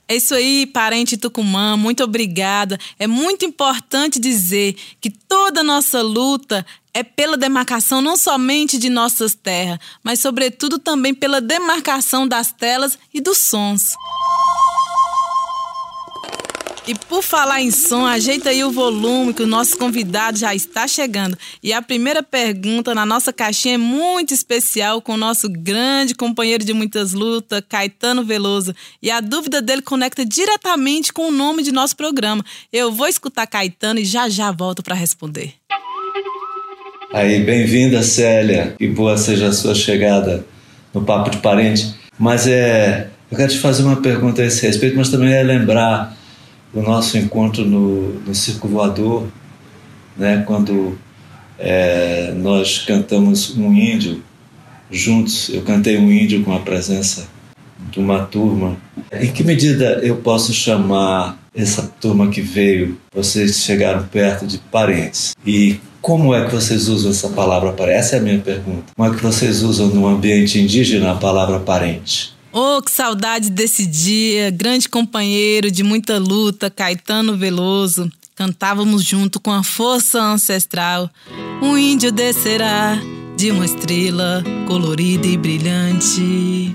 É 0.09 0.15
isso 0.15 0.35
aí, 0.35 0.67
parente 0.67 1.17
Tucumã, 1.17 1.77
muito 1.77 2.05
obrigada. 2.05 2.79
É 2.97 3.09
muito 3.09 3.45
importante 3.45 4.21
dizer 4.21 4.77
que 5.01 5.11
toda 5.11 5.65
nossa 5.65 6.01
luta 6.01 6.65
é 6.95 7.03
pela 7.03 7.37
demarcação 7.37 8.01
não 8.01 8.17
somente 8.17 8.79
de 8.79 8.89
nossas 8.89 9.35
terras, 9.35 9.79
mas 10.05 10.21
sobretudo 10.21 10.79
também 10.79 11.13
pela 11.13 11.41
demarcação 11.41 12.27
das 12.27 12.53
telas 12.53 12.97
e 13.13 13.21
dos 13.21 13.39
sons. 13.39 13.95
E 16.87 16.95
por 16.95 17.21
falar 17.21 17.61
em 17.61 17.73
som, 17.73 18.07
ajeita 18.07 18.51
aí 18.51 18.63
o 18.63 18.71
volume 18.71 19.35
que 19.35 19.43
o 19.43 19.47
nosso 19.47 19.77
convidado 19.77 20.39
já 20.39 20.55
está 20.55 20.87
chegando. 20.87 21.37
E 21.61 21.73
a 21.73 21.83
primeira 21.83 22.23
pergunta 22.23 22.95
na 22.95 23.05
nossa 23.05 23.33
caixinha 23.33 23.75
é 23.75 23.79
muito 23.79 24.33
especial 24.33 25.03
com 25.03 25.15
o 25.15 25.17
nosso 25.17 25.49
grande 25.49 26.15
companheiro 26.15 26.65
de 26.65 26.73
muitas 26.73 27.13
lutas, 27.13 27.61
Caetano 27.69 28.25
Veloso. 28.25 28.73
E 29.03 29.11
a 29.11 29.21
dúvida 29.21 29.61
dele 29.61 29.83
conecta 29.83 30.25
diretamente 30.25 31.13
com 31.13 31.27
o 31.27 31.33
nome 31.33 31.65
de 31.65 31.73
nosso 31.73 31.97
programa. 31.97 32.45
Eu 32.73 32.93
vou 32.93 33.09
escutar 33.09 33.49
Caetano 33.49 33.99
e 33.99 34.05
já 34.05 34.29
já 34.29 34.53
volto 34.53 34.81
para 34.81 34.95
responder. 34.95 35.55
Aí, 37.13 37.41
bem-vinda, 37.41 38.01
Célia. 38.01 38.77
Que 38.79 38.87
boa 38.87 39.17
seja 39.17 39.49
a 39.49 39.53
sua 39.53 39.75
chegada 39.75 40.47
no 40.95 41.03
Papo 41.03 41.31
de 41.31 41.39
Parente. 41.39 41.97
Mas 42.17 42.47
é, 42.47 43.09
eu 43.29 43.37
quero 43.37 43.51
te 43.51 43.59
fazer 43.59 43.83
uma 43.83 43.97
pergunta 43.97 44.41
a 44.41 44.47
esse 44.47 44.65
respeito, 44.65 44.97
mas 44.97 45.09
também 45.09 45.33
é 45.33 45.43
lembrar 45.43 46.17
o 46.73 46.83
nosso 46.83 47.17
encontro 47.17 47.65
no, 47.65 48.21
no 48.21 48.35
Circo 48.35 48.69
Voador, 48.69 49.27
né, 50.17 50.43
quando 50.47 50.99
é, 51.59 52.33
nós 52.37 52.79
cantamos 52.79 53.57
um 53.57 53.73
índio 53.73 54.23
juntos. 54.91 55.49
Eu 55.49 55.63
cantei 55.63 55.99
um 55.99 56.11
índio 56.11 56.43
com 56.45 56.55
a 56.55 56.61
presença 56.61 57.29
de 57.91 57.99
uma 57.99 58.21
turma. 58.21 58.77
Em 59.13 59.31
que 59.33 59.43
medida 59.43 60.01
eu 60.03 60.17
posso 60.17 60.53
chamar 60.53 61.39
essa 61.55 61.83
turma 62.01 62.29
que 62.29 62.41
veio, 62.41 62.99
vocês 63.13 63.63
chegaram 63.63 64.03
perto 64.05 64.47
de 64.47 64.59
parentes? 64.59 65.35
E 65.47 65.81
como 66.03 66.35
é 66.35 66.45
que 66.45 66.55
vocês 66.55 66.89
usam 66.89 67.11
essa 67.11 67.31
palavra 67.31 67.73
parente? 67.73 67.99
Essa 67.99 68.17
é 68.17 68.19
a 68.19 68.23
minha 68.23 68.39
pergunta. 68.39 68.93
Como 68.95 69.13
é 69.13 69.17
que 69.17 69.23
vocês 69.23 69.63
usam 69.63 69.89
no 69.89 70.07
ambiente 70.07 70.61
indígena 70.61 71.13
a 71.13 71.17
palavra 71.17 71.59
parente? 71.59 72.36
Oh, 72.59 72.81
que 72.81 72.91
saudade 72.91 73.51
desse 73.51 73.85
dia! 73.85 74.51
Grande 74.51 74.89
companheiro 74.89 75.71
de 75.71 75.83
muita 75.83 76.19
luta, 76.19 76.71
Caetano 76.71 77.37
Veloso. 77.37 78.11
Cantávamos 78.35 79.05
junto 79.05 79.39
com 79.39 79.53
a 79.53 79.63
força 79.63 80.23
ancestral. 80.23 81.11
Um 81.61 81.77
índio 81.77 82.11
descerá 82.11 82.99
de 83.37 83.51
uma 83.51 83.67
estrela 83.67 84.43
colorida 84.67 85.27
e 85.27 85.37
brilhante. 85.37 86.75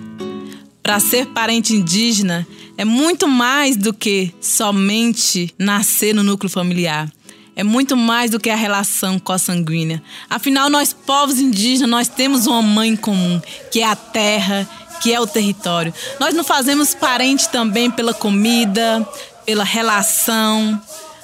Para 0.83 0.99
ser 0.99 1.25
parente 1.25 1.75
indígena 1.75 2.47
é 2.77 2.85
muito 2.85 3.27
mais 3.27 3.75
do 3.75 3.91
que 3.91 4.31
somente 4.39 5.51
nascer 5.57 6.13
no 6.13 6.21
núcleo 6.21 6.47
familiar. 6.47 7.11
É 7.55 7.63
muito 7.63 7.97
mais 7.97 8.29
do 8.31 8.39
que 8.39 8.49
a 8.49 8.55
relação 8.55 9.19
consanguínea. 9.19 10.01
Afinal, 10.29 10.69
nós 10.69 10.93
povos 10.93 11.39
indígenas, 11.39 11.89
nós 11.89 12.07
temos 12.07 12.47
uma 12.47 12.61
mãe 12.61 12.95
comum, 12.95 13.41
que 13.71 13.81
é 13.81 13.85
a 13.85 13.95
terra 13.95 14.69
que 15.01 15.13
é 15.13 15.19
o 15.19 15.27
território. 15.27 15.93
Nós 16.19 16.33
não 16.33 16.43
fazemos 16.43 16.93
parente 16.93 17.49
também 17.49 17.89
pela 17.89 18.13
comida, 18.13 19.05
pela 19.45 19.63
relação. 19.63 20.79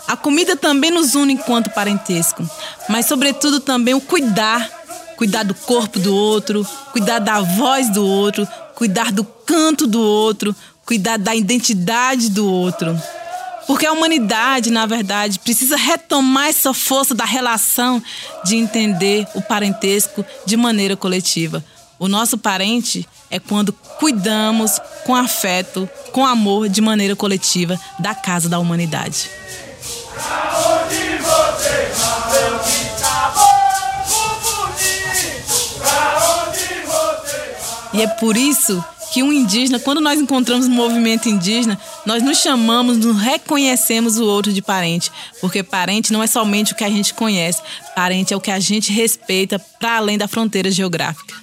A 0.07 0.17
comida 0.17 0.57
também 0.57 0.89
nos 0.89 1.15
une 1.15 1.33
enquanto 1.33 1.69
parentesco, 1.69 2.49
mas 2.89 3.05
sobretudo 3.05 3.59
também 3.59 3.93
o 3.93 4.01
cuidar, 4.01 4.67
cuidar 5.15 5.43
do 5.43 5.53
corpo 5.53 5.99
do 5.99 6.13
outro, 6.13 6.67
cuidar 6.91 7.19
da 7.19 7.41
voz 7.41 7.89
do 7.89 8.05
outro, 8.05 8.47
cuidar 8.73 9.11
do 9.11 9.23
canto 9.23 9.85
do 9.85 10.01
outro, 10.01 10.55
cuidar 10.85 11.17
da 11.17 11.35
identidade 11.35 12.29
do 12.29 12.49
outro. 12.51 12.99
Porque 13.67 13.85
a 13.85 13.91
humanidade, 13.91 14.71
na 14.71 14.85
verdade, 14.85 15.39
precisa 15.39 15.75
retomar 15.75 16.47
essa 16.47 16.73
força 16.73 17.13
da 17.13 17.25
relação 17.25 18.01
de 18.45 18.55
entender 18.55 19.27
o 19.35 19.41
parentesco 19.41 20.25
de 20.45 20.55
maneira 20.55 20.95
coletiva. 20.95 21.63
O 21.99 22.07
nosso 22.07 22.37
parente 22.37 23.05
é 23.29 23.39
quando 23.39 23.73
cuidamos 23.99 24.79
com 25.05 25.15
afeto, 25.15 25.89
com 26.11 26.25
amor, 26.25 26.69
de 26.69 26.81
maneira 26.81 27.15
coletiva, 27.15 27.79
da 27.99 28.15
casa 28.15 28.47
da 28.49 28.59
humanidade. 28.59 29.29
E 37.93 38.01
é 38.01 38.07
por 38.07 38.37
isso 38.37 38.83
que 39.11 39.23
um 39.23 39.33
indígena, 39.33 39.79
quando 39.79 40.01
nós 40.01 40.19
encontramos 40.19 40.67
um 40.67 40.71
movimento 40.71 41.27
indígena, 41.27 41.79
nós 42.05 42.21
nos 42.21 42.37
chamamos, 42.37 42.97
nos 42.97 43.19
reconhecemos 43.19 44.19
o 44.19 44.25
outro 44.25 44.53
de 44.53 44.61
parente, 44.61 45.11
porque 45.41 45.63
parente 45.63 46.13
não 46.13 46.21
é 46.21 46.27
somente 46.27 46.73
o 46.73 46.75
que 46.75 46.83
a 46.83 46.89
gente 46.89 47.13
conhece, 47.13 47.61
parente 47.95 48.33
é 48.33 48.37
o 48.37 48.41
que 48.41 48.51
a 48.51 48.59
gente 48.59 48.91
respeita 48.91 49.57
para 49.79 49.97
além 49.97 50.17
da 50.17 50.27
fronteira 50.27 50.69
geográfica. 50.69 51.33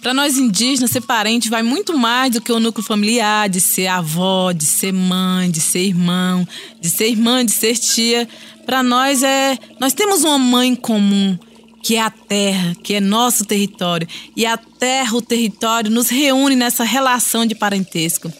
Para 0.00 0.14
nós 0.14 0.36
indígenas, 0.36 0.90
ser 0.90 1.00
parente 1.00 1.50
vai 1.50 1.62
muito 1.62 1.96
mais 1.96 2.32
do 2.32 2.40
que 2.40 2.52
o 2.52 2.60
núcleo 2.60 2.86
familiar, 2.86 3.48
de 3.48 3.60
ser 3.60 3.88
avó, 3.88 4.52
de 4.52 4.64
ser 4.64 4.92
mãe, 4.92 5.50
de 5.50 5.60
ser 5.60 5.80
irmão, 5.80 6.46
de 6.80 6.88
ser 6.88 7.08
irmã, 7.08 7.44
de 7.44 7.50
ser 7.50 7.76
tia. 7.76 8.28
Para 8.64 8.82
nós 8.82 9.22
é, 9.22 9.58
nós 9.80 9.92
temos 9.92 10.22
uma 10.22 10.38
mãe 10.38 10.74
comum, 10.74 11.36
que 11.82 11.96
é 11.96 12.00
a 12.00 12.10
terra, 12.10 12.74
que 12.82 12.94
é 12.94 13.00
nosso 13.00 13.44
território, 13.44 14.06
e 14.36 14.46
a 14.46 14.56
terra, 14.56 15.16
o 15.16 15.22
território 15.22 15.90
nos 15.90 16.08
reúne 16.08 16.54
nessa 16.54 16.84
relação 16.84 17.44
de 17.44 17.54
parentesco. 17.54 18.32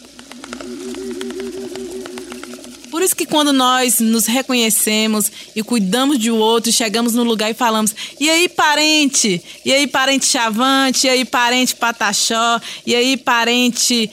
Por 2.90 3.02
isso 3.02 3.14
que 3.14 3.26
quando 3.26 3.52
nós 3.52 4.00
nos 4.00 4.26
reconhecemos 4.26 5.30
e 5.54 5.62
cuidamos 5.62 6.18
de 6.18 6.30
outro, 6.30 6.72
chegamos 6.72 7.14
no 7.14 7.22
lugar 7.22 7.50
e 7.50 7.54
falamos: 7.54 7.94
"E 8.18 8.28
aí, 8.28 8.48
parente? 8.48 9.42
E 9.64 9.72
aí, 9.72 9.86
parente 9.86 10.26
Chavante? 10.26 11.06
E 11.06 11.10
aí, 11.10 11.24
parente 11.24 11.74
Pataxó? 11.74 12.60
E 12.86 12.94
aí, 12.94 13.16
parente 13.16 14.10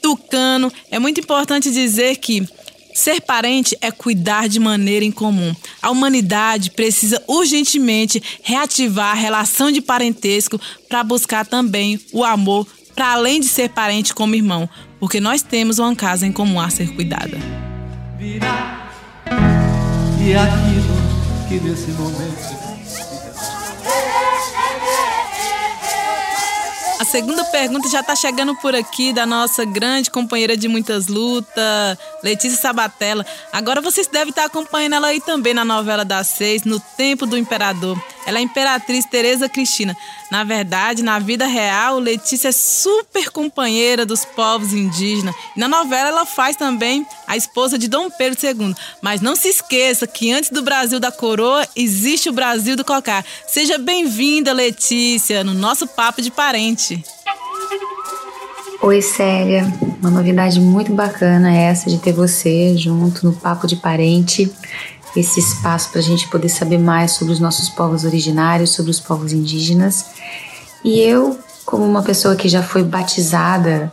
Tucano?" 0.00 0.72
É 0.90 0.98
muito 0.98 1.20
importante 1.20 1.70
dizer 1.70 2.16
que 2.16 2.46
Ser 2.94 3.22
parente 3.22 3.76
é 3.80 3.90
cuidar 3.90 4.48
de 4.48 4.60
maneira 4.60 5.02
em 5.02 5.10
comum. 5.10 5.54
A 5.80 5.90
humanidade 5.90 6.70
precisa 6.72 7.22
urgentemente 7.26 8.22
reativar 8.42 9.12
a 9.12 9.18
relação 9.18 9.72
de 9.72 9.80
parentesco 9.80 10.60
para 10.90 11.02
buscar 11.02 11.46
também 11.46 11.98
o 12.12 12.22
amor, 12.22 12.66
para 12.94 13.12
além 13.12 13.40
de 13.40 13.46
ser 13.46 13.70
parente 13.70 14.14
como 14.14 14.34
irmão, 14.34 14.68
porque 15.00 15.20
nós 15.20 15.40
temos 15.40 15.78
uma 15.78 15.96
casa 15.96 16.26
em 16.26 16.32
comum 16.32 16.60
a 16.60 16.68
ser 16.68 16.94
cuidada 16.94 17.71
virá. 18.22 18.88
E 20.20 20.34
aquilo 20.34 20.96
que 21.48 21.58
nesse 21.58 21.90
momento. 21.90 22.62
A 27.00 27.04
segunda 27.04 27.44
pergunta 27.46 27.88
já 27.88 27.98
está 27.98 28.14
chegando 28.14 28.54
por 28.56 28.76
aqui 28.76 29.12
da 29.12 29.26
nossa 29.26 29.64
grande 29.64 30.08
companheira 30.08 30.56
de 30.56 30.68
muitas 30.68 31.08
lutas, 31.08 31.98
Letícia 32.22 32.58
Sabatella. 32.58 33.26
Agora 33.52 33.80
vocês 33.80 34.06
devem 34.06 34.30
estar 34.30 34.44
acompanhando 34.44 34.94
ela 34.94 35.08
aí 35.08 35.20
também 35.20 35.52
na 35.52 35.64
novela 35.64 36.04
das 36.04 36.28
seis, 36.28 36.62
No 36.62 36.78
Tempo 36.78 37.26
do 37.26 37.36
Imperador. 37.36 38.00
Ela 38.24 38.38
é 38.38 38.42
Imperatriz 38.42 39.04
Tereza 39.04 39.48
Cristina. 39.48 39.96
Na 40.30 40.44
verdade, 40.44 41.02
na 41.02 41.18
vida 41.18 41.46
real, 41.46 41.98
Letícia 41.98 42.48
é 42.48 42.52
super 42.52 43.30
companheira 43.30 44.06
dos 44.06 44.24
povos 44.24 44.72
indígenas. 44.72 45.34
E 45.56 45.60
na 45.60 45.66
novela 45.66 46.08
ela 46.08 46.24
faz 46.24 46.56
também 46.56 47.06
a 47.26 47.36
esposa 47.36 47.76
de 47.76 47.88
Dom 47.88 48.08
Pedro 48.10 48.38
II. 48.42 48.74
Mas 49.00 49.20
não 49.20 49.34
se 49.34 49.48
esqueça 49.48 50.06
que 50.06 50.32
antes 50.32 50.50
do 50.50 50.62
Brasil 50.62 51.00
da 51.00 51.10
coroa, 51.10 51.66
existe 51.74 52.28
o 52.28 52.32
Brasil 52.32 52.76
do 52.76 52.84
cocá. 52.84 53.24
Seja 53.46 53.76
bem-vinda, 53.76 54.52
Letícia, 54.52 55.42
no 55.42 55.52
nosso 55.52 55.86
Papo 55.86 56.22
de 56.22 56.30
Parente. 56.30 57.04
Oi, 58.84 59.00
Célia. 59.00 59.72
Uma 60.00 60.10
novidade 60.10 60.60
muito 60.60 60.92
bacana 60.92 61.56
é 61.56 61.66
essa 61.66 61.88
de 61.88 61.98
ter 61.98 62.12
você 62.12 62.76
junto 62.76 63.24
no 63.24 63.32
Papo 63.32 63.64
de 63.64 63.76
Parente. 63.76 64.52
Esse 65.14 65.38
espaço 65.38 65.90
para 65.90 66.00
a 66.00 66.02
gente 66.02 66.26
poder 66.26 66.48
saber 66.48 66.78
mais 66.78 67.12
sobre 67.12 67.32
os 67.32 67.38
nossos 67.38 67.68
povos 67.68 68.04
originários, 68.04 68.74
sobre 68.74 68.90
os 68.90 68.98
povos 68.98 69.32
indígenas. 69.32 70.06
E 70.84 70.98
eu, 70.98 71.38
como 71.64 71.84
uma 71.84 72.02
pessoa 72.02 72.34
que 72.34 72.48
já 72.48 72.60
foi 72.60 72.82
batizada 72.82 73.92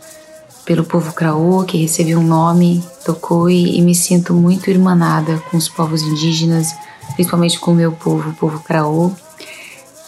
pelo 0.64 0.82
povo 0.82 1.12
Craô, 1.12 1.62
que 1.62 1.78
recebeu 1.78 2.18
um 2.18 2.26
nome, 2.26 2.82
Tokoi, 3.04 3.76
e 3.76 3.80
me 3.80 3.94
sinto 3.94 4.34
muito 4.34 4.70
irmanada 4.70 5.40
com 5.48 5.56
os 5.56 5.68
povos 5.68 6.02
indígenas, 6.02 6.74
principalmente 7.14 7.60
com 7.60 7.70
o 7.70 7.76
meu 7.76 7.92
povo, 7.92 8.30
o 8.30 8.34
povo 8.34 8.58
Craô. 8.58 9.12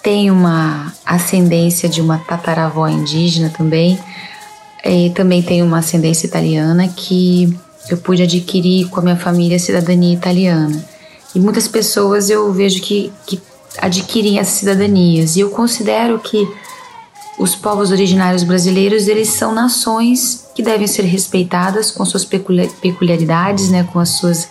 Tenho 0.03 0.35
uma 0.35 0.93
ascendência 1.07 1.89
de 1.89 2.01
uma 2.01 2.19
tataravó 2.19 2.89
indígena 2.89 3.49
também, 3.49 3.97
e 4.85 5.11
também 5.11 5.43
tenho 5.43 5.65
uma 5.65 5.79
ascendência 5.79 6.27
italiana 6.27 6.89
que 6.89 7.57
eu 7.89 7.97
pude 7.97 8.23
adquirir 8.23 8.89
com 8.89 9.01
a 9.01 9.03
minha 9.03 9.17
família 9.17 9.57
a 9.57 9.61
cidadania 9.61 10.15
italiana. 10.15 10.85
E 11.35 11.41
muitas 11.41 11.67
pessoas 11.67 12.31
eu 12.31 12.53
vejo 12.53 12.81
que, 12.83 13.13
que 13.27 13.41
adquirem 13.79 14.39
essas 14.39 14.55
cidadanias. 14.55 15.37
E 15.37 15.41
eu 15.41 15.51
considero 15.51 16.19
que 16.19 16.47
os 17.39 17.55
povos 17.55 17.91
originários 17.91 18.43
brasileiros, 18.43 19.09
eles 19.09 19.29
são 19.29 19.55
nações 19.55 20.47
que 20.55 20.63
devem 20.63 20.87
ser 20.87 21.03
respeitadas 21.03 21.91
com 21.91 22.05
suas 22.05 22.25
peculiaridades, 22.25 23.71
né, 23.71 23.89
com 23.91 23.99
as 23.99 24.11
suas 24.11 24.49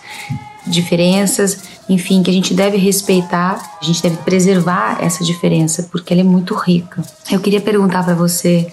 diferenças, 0.66 1.58
enfim, 1.88 2.22
que 2.22 2.30
a 2.30 2.32
gente 2.32 2.54
deve 2.54 2.76
respeitar, 2.76 3.76
a 3.80 3.84
gente 3.84 4.02
deve 4.02 4.16
preservar 4.18 4.98
essa 5.00 5.24
diferença, 5.24 5.88
porque 5.90 6.12
ela 6.12 6.20
é 6.20 6.24
muito 6.24 6.54
rica. 6.54 7.02
Eu 7.30 7.40
queria 7.40 7.60
perguntar 7.60 8.04
para 8.04 8.14
você 8.14 8.72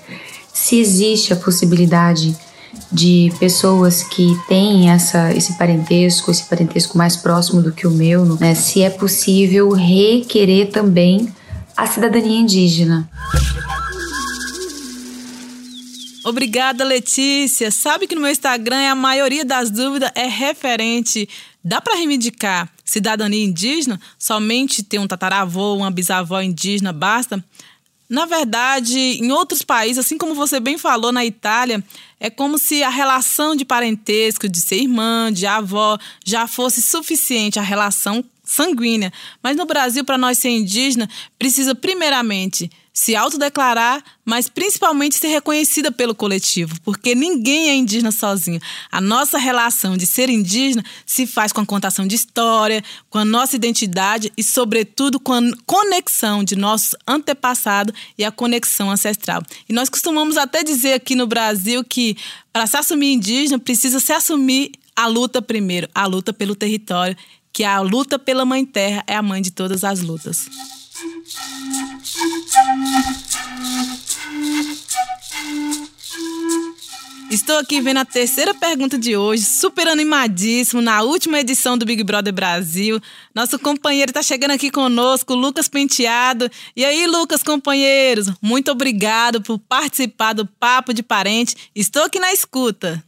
se 0.54 0.80
existe 0.80 1.34
a 1.34 1.36
possibilidade 1.36 2.36
de 2.92 3.32
pessoas 3.40 4.04
que 4.04 4.36
têm 4.48 4.90
essa, 4.90 5.32
esse 5.34 5.58
parentesco, 5.58 6.32
esse 6.32 6.44
parentesco 6.44 6.98
mais 6.98 7.16
próximo 7.16 7.62
do 7.62 7.72
que 7.72 7.86
o 7.86 7.92
meu, 7.92 8.26
né? 8.38 8.56
se 8.56 8.82
é 8.82 8.90
possível 8.90 9.70
requerer 9.72 10.70
também 10.72 11.32
a 11.76 11.88
cidadania 11.88 12.40
indígena. 12.40 13.10
Obrigada, 16.26 16.84
Letícia. 16.84 17.72
Sabe 17.72 18.06
que 18.06 18.14
no 18.14 18.22
meu 18.22 18.30
Instagram 18.30 18.92
a 18.92 18.96
maioria 18.96 19.46
das 19.46 19.72
dúvidas 19.72 20.12
é 20.14 20.28
referente. 20.28 21.28
Dá 21.64 21.80
para 21.80 21.96
reivindicar 21.96 22.70
cidadania 22.84 23.46
indígena? 23.46 24.00
Somente 24.18 24.84
ter 24.84 25.00
um 25.00 25.08
tataravô, 25.08 25.76
uma 25.76 25.90
bisavó 25.90 26.42
indígena 26.42 26.92
basta? 26.92 27.44
Na 28.10 28.26
verdade, 28.26 29.00
em 29.00 29.32
outros 29.32 29.62
países, 29.62 30.00
assim 30.00 30.18
como 30.18 30.34
você 30.34 30.60
bem 30.60 30.80
falou 30.80 31.12
na 31.12 31.24
Itália, 31.24 31.84
é 32.20 32.28
como 32.28 32.58
se 32.58 32.82
a 32.82 32.90
relação 32.90 33.56
de 33.56 33.64
parentesco, 33.64 34.50
de 34.50 34.60
ser 34.60 34.78
irmã, 34.78 35.32
de 35.32 35.46
avó, 35.46 35.96
já 36.26 36.48
fosse 36.48 36.82
suficiente 36.82 37.60
a 37.60 37.62
relação 37.62 38.26
sanguínea. 38.44 39.14
Mas 39.44 39.56
no 39.56 39.66
Brasil, 39.66 40.04
para 40.04 40.18
nós 40.18 40.40
ser 40.40 40.50
indígena, 40.50 41.08
precisa 41.38 41.76
primeiramente 41.76 42.72
se 42.94 43.16
autodeclarar, 43.16 44.04
mas 44.26 44.50
principalmente 44.50 45.16
ser 45.16 45.28
reconhecida 45.28 45.92
pelo 45.92 46.14
coletivo, 46.14 46.76
porque 46.82 47.16
ninguém 47.16 47.70
é 47.70 47.76
indígena 47.76 48.12
sozinho. 48.12 48.60
A 48.92 49.00
nossa 49.00 49.38
relação 49.38 49.96
de 49.96 50.06
ser 50.06 50.30
indígena 50.30 50.84
se 51.06 51.26
faz 51.26 51.52
com 51.52 51.62
a 51.62 51.66
contação 51.66 52.06
de 52.06 52.16
história, 52.16 52.84
com 53.10 53.18
a 53.18 53.26
nossa 53.26 53.56
identidade 53.56 54.32
e, 54.36 54.44
sobretudo, 54.44 55.20
com 55.20 55.34
a 55.34 55.42
conexão 55.66 56.44
de 56.44 56.56
nosso 56.56 56.96
antepassado 57.08 57.94
e 58.18 58.24
a 58.26 58.32
conexão 58.32 58.92
ancestral. 58.92 59.42
E 59.68 59.74
nós 59.74 59.90
costumamos 59.90 60.38
até 60.38 60.64
dizer 60.64 60.94
aqui 60.94 61.16
no 61.16 61.28
Brasil 61.28 61.84
que 61.84 62.18
para 62.52 62.68
se 62.68 62.78
assumir 62.78 63.14
indígena 63.14 63.60
precisa 63.60 64.00
se 64.00 64.12
assumir 64.12 64.72
a 64.96 65.08
luta 65.08 65.42
primeiro, 65.42 65.88
a 65.96 66.06
luta 66.06 66.34
pelo 66.34 66.56
território, 66.56 67.16
que 67.54 67.64
a 67.64 67.80
luta 67.80 68.20
pela 68.20 68.46
mãe 68.46 68.66
terra 68.66 69.04
é 69.08 69.16
a 69.16 69.22
mãe 69.22 69.42
de 69.42 69.52
todas 69.52 69.84
as 69.84 70.02
lutas. 70.02 70.48
Estou 77.30 77.60
aqui 77.60 77.80
vendo 77.80 77.98
a 77.98 78.06
terceira 78.06 78.56
pergunta 78.56 78.98
de 78.98 79.16
hoje, 79.16 79.44
super 79.44 79.88
animadíssimo, 79.88 80.82
na 80.82 81.04
última 81.04 81.40
edição 81.40 81.78
do 81.78 81.86
Big 81.86 82.04
Brother 82.04 82.34
Brasil. 82.34 83.00
Nosso 83.36 83.60
companheiro 83.60 84.10
está 84.10 84.24
chegando 84.24 84.52
aqui 84.52 84.72
conosco, 84.72 85.36
Lucas 85.36 85.68
Penteado. 85.68 86.50
E 86.76 86.84
aí, 86.84 87.06
Lucas, 87.06 87.44
companheiros, 87.44 88.32
muito 88.42 88.72
obrigado 88.72 89.42
por 89.42 89.60
participar 89.60 90.34
do 90.34 90.48
Papo 90.48 90.92
de 90.92 91.04
Parente. 91.04 91.56
Estou 91.76 92.04
aqui 92.04 92.20
na 92.20 92.34
escuta. 92.34 93.04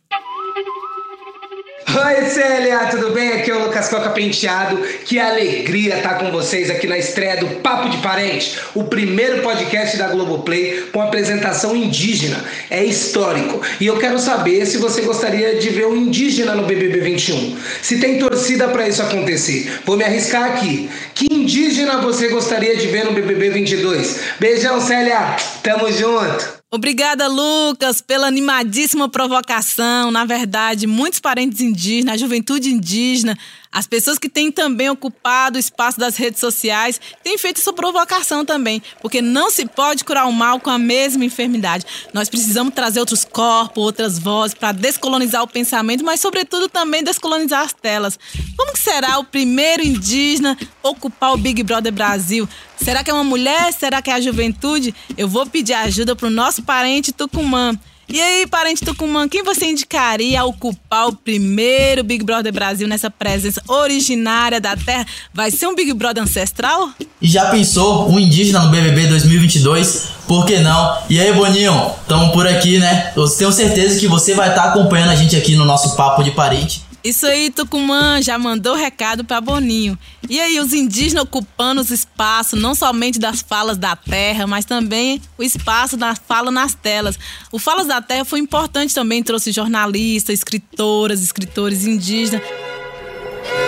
Oi, 1.88 2.30
Célia, 2.30 2.88
tudo 2.92 3.12
bem? 3.12 3.34
Aqui 3.34 3.50
é 3.50 3.56
o 3.56 3.66
Lucas 3.66 3.90
Coca 3.90 4.12
Penteado. 4.12 4.78
Que 5.06 5.20
alegria 5.20 5.98
estar 5.98 6.16
com 6.16 6.32
vocês 6.32 6.70
aqui 6.70 6.88
na 6.88 6.98
estreia 6.98 7.38
do 7.38 7.48
Papo 7.62 7.90
de 7.90 7.98
Parente, 7.98 8.58
o 8.76 8.84
primeiro 8.84 9.42
podcast 9.42 9.98
da 9.98 10.08
Globoplay 10.08 10.90
com 10.94 11.02
apresentação 11.02 11.76
indígena. 11.76 12.44
É 12.70 12.84
histórico. 12.84 13.62
E 13.80 13.88
eu 13.88 13.98
quero 13.98 14.20
saber 14.20 14.66
se 14.66 14.78
você 14.78 15.02
gostaria 15.02 15.56
de 15.56 15.70
ver 15.70 15.88
um 15.88 15.96
indígena 15.96 16.56
no 16.56 16.64
BBB 16.64 17.00
21. 17.00 17.58
Se 17.82 18.00
tem 18.00 18.20
torcida 18.20 18.68
para 18.68 18.88
isso 18.88 19.02
acontecer. 19.02 19.82
Vou 19.84 19.98
me 19.98 20.04
arriscar 20.04 20.44
aqui. 20.44 20.90
Que 21.14 21.34
indígena 21.34 21.98
você 21.98 22.30
gostaria 22.30 22.78
de 22.78 22.88
ver 22.88 23.06
no 23.06 23.12
BBB 23.12 23.50
22? 23.50 24.20
Beijão, 24.40 24.80
Célia. 24.80 25.36
Tamo 25.64 25.92
junto. 25.92 26.61
Obrigada, 26.74 27.28
Lucas, 27.28 28.00
pela 28.00 28.28
animadíssima 28.28 29.10
provocação. 29.10 30.10
Na 30.10 30.24
verdade, 30.24 30.88
muitos 30.88 31.20
parentes 31.20 31.60
indígenas, 31.60 32.14
a 32.14 32.18
juventude 32.18 32.70
indígena, 32.70 33.38
as 33.72 33.88
pessoas 33.88 34.20
que 34.20 34.28
têm 34.28 34.52
também 34.52 34.90
ocupado 34.90 35.56
o 35.56 35.60
espaço 35.60 35.98
das 35.98 36.18
redes 36.18 36.40
sociais 36.40 37.00
têm 37.24 37.38
feito 37.38 37.62
essa 37.62 37.72
provocação 37.72 38.44
também, 38.44 38.82
porque 39.02 39.22
não 39.22 39.50
se 39.50 39.66
pode 39.66 40.04
curar 40.04 40.28
o 40.28 40.34
mal 40.34 40.60
com 40.60 40.70
a 40.70 40.78
mesma 40.78 41.24
enfermidade. 41.24 41.86
Nós 42.14 42.28
precisamos 42.28 42.74
trazer 42.74 43.00
outros 43.00 43.24
corpos, 43.24 43.84
outras 43.84 44.20
vozes 44.20 44.54
para 44.54 44.74
descolonizar 44.74 45.42
o 45.42 45.48
pensamento, 45.48 46.04
mas 46.04 46.20
sobretudo 46.20 46.68
também 46.68 47.04
descolonizar 47.04 47.62
as 47.62 47.72
telas. 47.72 48.20
Como 48.58 48.76
será 48.76 49.20
o 49.20 49.24
primeiro 49.24 49.84
indígena 49.84 50.58
ocupar 50.84 51.34
o 51.34 51.38
Big 51.38 51.64
Brother 51.64 51.94
Brasil? 51.94 52.48
Será 52.76 53.04
que 53.04 53.12
é 53.12 53.14
uma 53.14 53.24
mulher? 53.24 53.72
Será 53.72 54.02
que 54.02 54.10
é 54.10 54.14
a 54.14 54.22
juventude? 54.22 54.94
Eu 55.18 55.28
vou 55.28 55.46
pedir 55.46 55.74
ajuda 55.74 56.16
para 56.16 56.28
o 56.28 56.32
nosso 56.32 56.64
parente 56.64 57.12
Tucumã. 57.12 57.78
E 58.14 58.20
aí, 58.20 58.46
parente 58.46 58.84
Tucumã, 58.84 59.26
quem 59.30 59.42
você 59.42 59.68
indicaria 59.68 60.42
a 60.42 60.44
ocupar 60.44 61.08
o 61.08 61.16
primeiro 61.16 62.04
Big 62.04 62.26
Brother 62.26 62.52
Brasil 62.52 62.86
nessa 62.86 63.10
presença 63.10 63.62
originária 63.70 64.60
da 64.60 64.76
Terra? 64.76 65.06
Vai 65.34 65.50
ser 65.50 65.68
um 65.68 65.76
Big 65.76 65.94
Brother 65.94 66.22
ancestral? 66.22 66.90
E 67.22 67.28
já 67.28 67.50
pensou 67.50 68.12
um 68.12 68.20
indígena 68.20 68.60
no 68.66 68.70
BBB 68.70 69.08
2022? 69.08 70.10
Por 70.28 70.46
que 70.46 70.60
não? 70.60 70.98
E 71.10 71.22
aí, 71.22 71.32
Boninho, 71.32 71.92
estamos 72.02 72.34
por 72.34 72.46
aqui, 72.46 72.80
né? 72.80 73.14
Eu 73.16 73.30
tenho 73.30 73.52
certeza 73.52 73.98
que 73.98 74.08
você 74.08 74.34
vai 74.34 74.50
estar 74.50 74.64
tá 74.64 74.70
acompanhando 74.72 75.12
a 75.12 75.16
gente 75.16 75.38
aqui 75.38 75.56
no 75.56 75.64
nosso 75.64 75.96
Papo 75.96 76.22
de 76.22 76.32
Parente. 76.32 76.91
Isso 77.04 77.26
aí, 77.26 77.50
Tucumã 77.50 78.22
já 78.22 78.38
mandou 78.38 78.76
recado 78.76 79.24
para 79.24 79.42
Boninho. 79.42 79.98
E 80.30 80.40
aí, 80.40 80.60
os 80.60 80.72
indígenas 80.72 81.24
ocupando 81.24 81.82
os 81.82 81.90
espaços, 81.90 82.62
não 82.62 82.76
somente 82.76 83.18
das 83.20 83.42
falas 83.42 83.78
da 83.78 83.96
terra, 83.96 84.46
mas 84.46 84.66
também 84.66 85.20
o 85.36 85.42
espaço 85.42 85.98
da 85.98 86.14
fala 86.16 86.52
nas 86.52 86.76
telas. 86.76 87.18
O 87.52 87.58
Falas 87.58 87.88
da 87.88 88.02
Terra 88.02 88.24
foi 88.24 88.40
importante 88.40 88.94
também, 88.94 89.24
trouxe 89.24 89.52
jornalistas, 89.52 90.34
escritoras, 90.34 91.24
escritores 91.24 91.86
indígenas. 91.86 92.42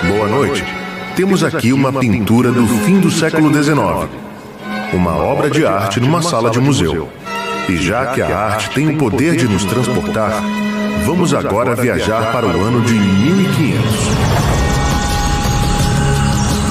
Boa 0.08 0.28
noite. 0.28 0.64
Temos 1.16 1.44
aqui 1.44 1.74
uma 1.74 1.92
pintura 1.92 2.52
do 2.52 2.68
fim 2.86 3.00
do 3.00 3.10
século 3.12 3.52
XIX. 3.52 4.10
Uma 4.94 5.16
obra 5.16 5.50
de 5.50 5.66
arte 5.66 6.00
numa 6.00 6.22
sala 6.22 6.50
de 6.50 6.60
museu. 6.60 7.10
E 7.68 7.78
já 7.78 8.14
que 8.14 8.22
a 8.22 8.38
arte 8.38 8.70
tem 8.72 8.90
o 8.90 8.98
poder 8.98 9.36
de 9.36 9.48
nos 9.48 9.64
transportar, 9.64 10.44
Vamos 11.06 11.34
agora 11.34 11.76
viajar 11.76 12.32
para 12.32 12.48
o 12.48 12.62
ano 12.62 12.82
de 12.82 12.94
1500. 12.94 14.44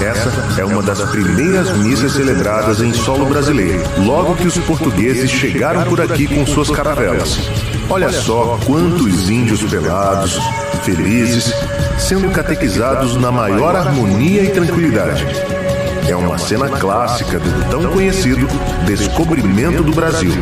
Essa 0.03 0.61
é 0.61 0.65
uma 0.65 0.83
das 0.83 1.01
primeiras 1.11 1.77
missas 1.79 2.13
celebradas 2.13 2.81
em 2.81 2.93
solo 2.93 3.27
brasileiro, 3.27 3.81
logo 3.99 4.35
que 4.35 4.49
os 4.49 4.59
portugueses 4.59 5.31
chegaram 5.31 5.85
por 5.85 6.01
aqui 6.01 6.27
com 6.27 6.45
suas 6.45 6.71
caravelas. 6.71 7.39
Olha 7.89 8.11
só 8.11 8.59
quantos 8.67 9.31
índios 9.31 9.63
pelados, 9.63 10.41
felizes, 10.83 11.55
sendo 11.99 12.31
catequizados 12.31 13.17
na 13.17 13.31
maior 13.31 13.77
harmonia 13.77 14.43
e 14.43 14.51
tranquilidade. 14.51 15.25
É 16.09 16.17
uma 16.17 16.37
cena 16.37 16.69
clássica 16.69 17.39
do 17.39 17.71
tão 17.71 17.93
conhecido 17.93 18.49
Descobrimento 18.85 19.85
do 19.85 19.93
Brasil, 19.93 20.33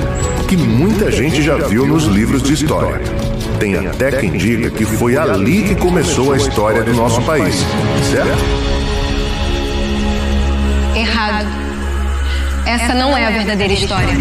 que 0.49 0.57
muita 0.57 1.11
gente 1.12 1.43
já 1.43 1.57
viu 1.57 1.87
nos 1.87 2.05
livros 2.05 2.43
de 2.43 2.55
história. 2.55 3.01
Tem 3.61 3.77
até 3.77 4.11
quem 4.12 4.33
diga 4.33 4.70
que 4.70 4.87
foi 4.87 5.18
ali 5.18 5.62
que 5.62 5.75
começou 5.75 6.33
a 6.33 6.37
história 6.38 6.83
do 6.83 6.94
nosso 6.94 7.20
país, 7.20 7.57
certo? 8.11 8.42
Errado. 10.96 11.46
Essa 12.64 12.94
não 12.94 13.14
é 13.14 13.27
a 13.27 13.31
verdadeira 13.31 13.75
história. 13.75 14.16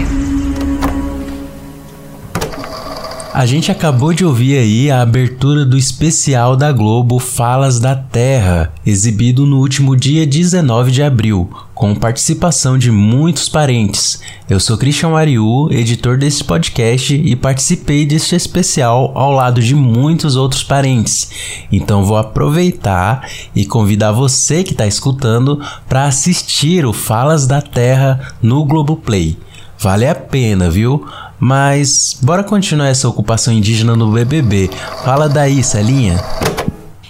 A 3.31 3.45
gente 3.45 3.71
acabou 3.71 4.11
de 4.11 4.25
ouvir 4.25 4.57
aí 4.57 4.89
a 4.89 5.01
abertura 5.01 5.63
do 5.63 5.77
especial 5.77 6.57
da 6.57 6.71
Globo 6.71 7.19
Falas 7.19 7.79
da 7.79 7.95
Terra, 7.95 8.73
exibido 8.83 9.45
no 9.45 9.59
último 9.59 9.95
dia 9.95 10.25
19 10.25 10.91
de 10.91 11.03
abril, 11.03 11.47
com 11.75 11.93
participação 11.93 12.75
de 12.75 12.91
muitos 12.91 13.47
parentes. 13.47 14.19
Eu 14.49 14.59
sou 14.59 14.79
Christian 14.79 15.09
Mariu, 15.09 15.67
editor 15.69 16.17
desse 16.17 16.43
podcast 16.43 17.13
e 17.13 17.35
participei 17.35 18.03
deste 18.03 18.35
especial 18.35 19.11
ao 19.13 19.31
lado 19.31 19.61
de 19.61 19.75
muitos 19.75 20.35
outros 20.35 20.63
parentes. 20.63 21.29
Então 21.71 22.03
vou 22.03 22.17
aproveitar 22.17 23.29
e 23.55 23.63
convidar 23.63 24.11
você 24.11 24.63
que 24.63 24.71
está 24.71 24.87
escutando 24.87 25.61
para 25.87 26.05
assistir 26.05 26.83
o 26.83 26.91
Falas 26.91 27.45
da 27.45 27.61
Terra 27.61 28.33
no 28.41 28.65
Globoplay. 28.65 29.37
Vale 29.77 30.07
a 30.07 30.15
pena, 30.15 30.69
viu? 30.69 31.05
Mas 31.39 32.17
bora 32.21 32.43
continuar 32.43 32.87
essa 32.87 33.07
ocupação 33.07 33.53
indígena 33.53 33.95
no 33.95 34.11
BBB. 34.11 34.69
Fala 35.03 35.29
daí, 35.29 35.63
Celinha. 35.63 36.19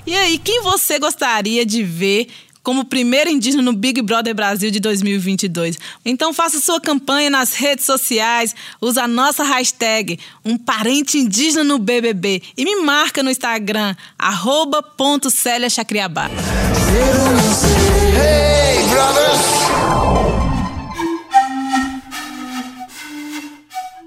E 0.06 0.16
aí, 0.16 0.38
quem 0.38 0.62
você 0.62 1.00
gostaria 1.00 1.66
de 1.66 1.84
ver 1.84 2.28
como 2.70 2.86
primeiro 2.86 3.30
indígena 3.30 3.64
no 3.64 3.74
Big 3.74 4.02
Brother 4.02 4.36
Brasil 4.36 4.70
de 4.70 4.80
2022. 4.80 5.78
Então 6.06 6.34
faça 6.34 6.60
sua 6.60 6.80
campanha 6.80 7.30
nas 7.30 7.54
redes 7.54 7.86
sociais, 7.86 8.54
usa 8.82 9.04
a 9.04 9.08
nossa 9.08 9.44
hashtag 9.44 10.20
um 10.46 10.58
parente 10.58 11.18
indígena 11.18 11.64
no 11.64 11.80
BBB 11.80 12.44
e 12.56 12.66
me 12.66 12.76
marca 12.78 13.24
no 13.24 13.32
Instagram 13.32 13.96
arroba 14.18 14.84
ponto 14.84 15.32
Célia 15.32 15.70
Chacriabá. 15.70 16.30
Hey, 18.16 18.88
brothers! 18.90 19.79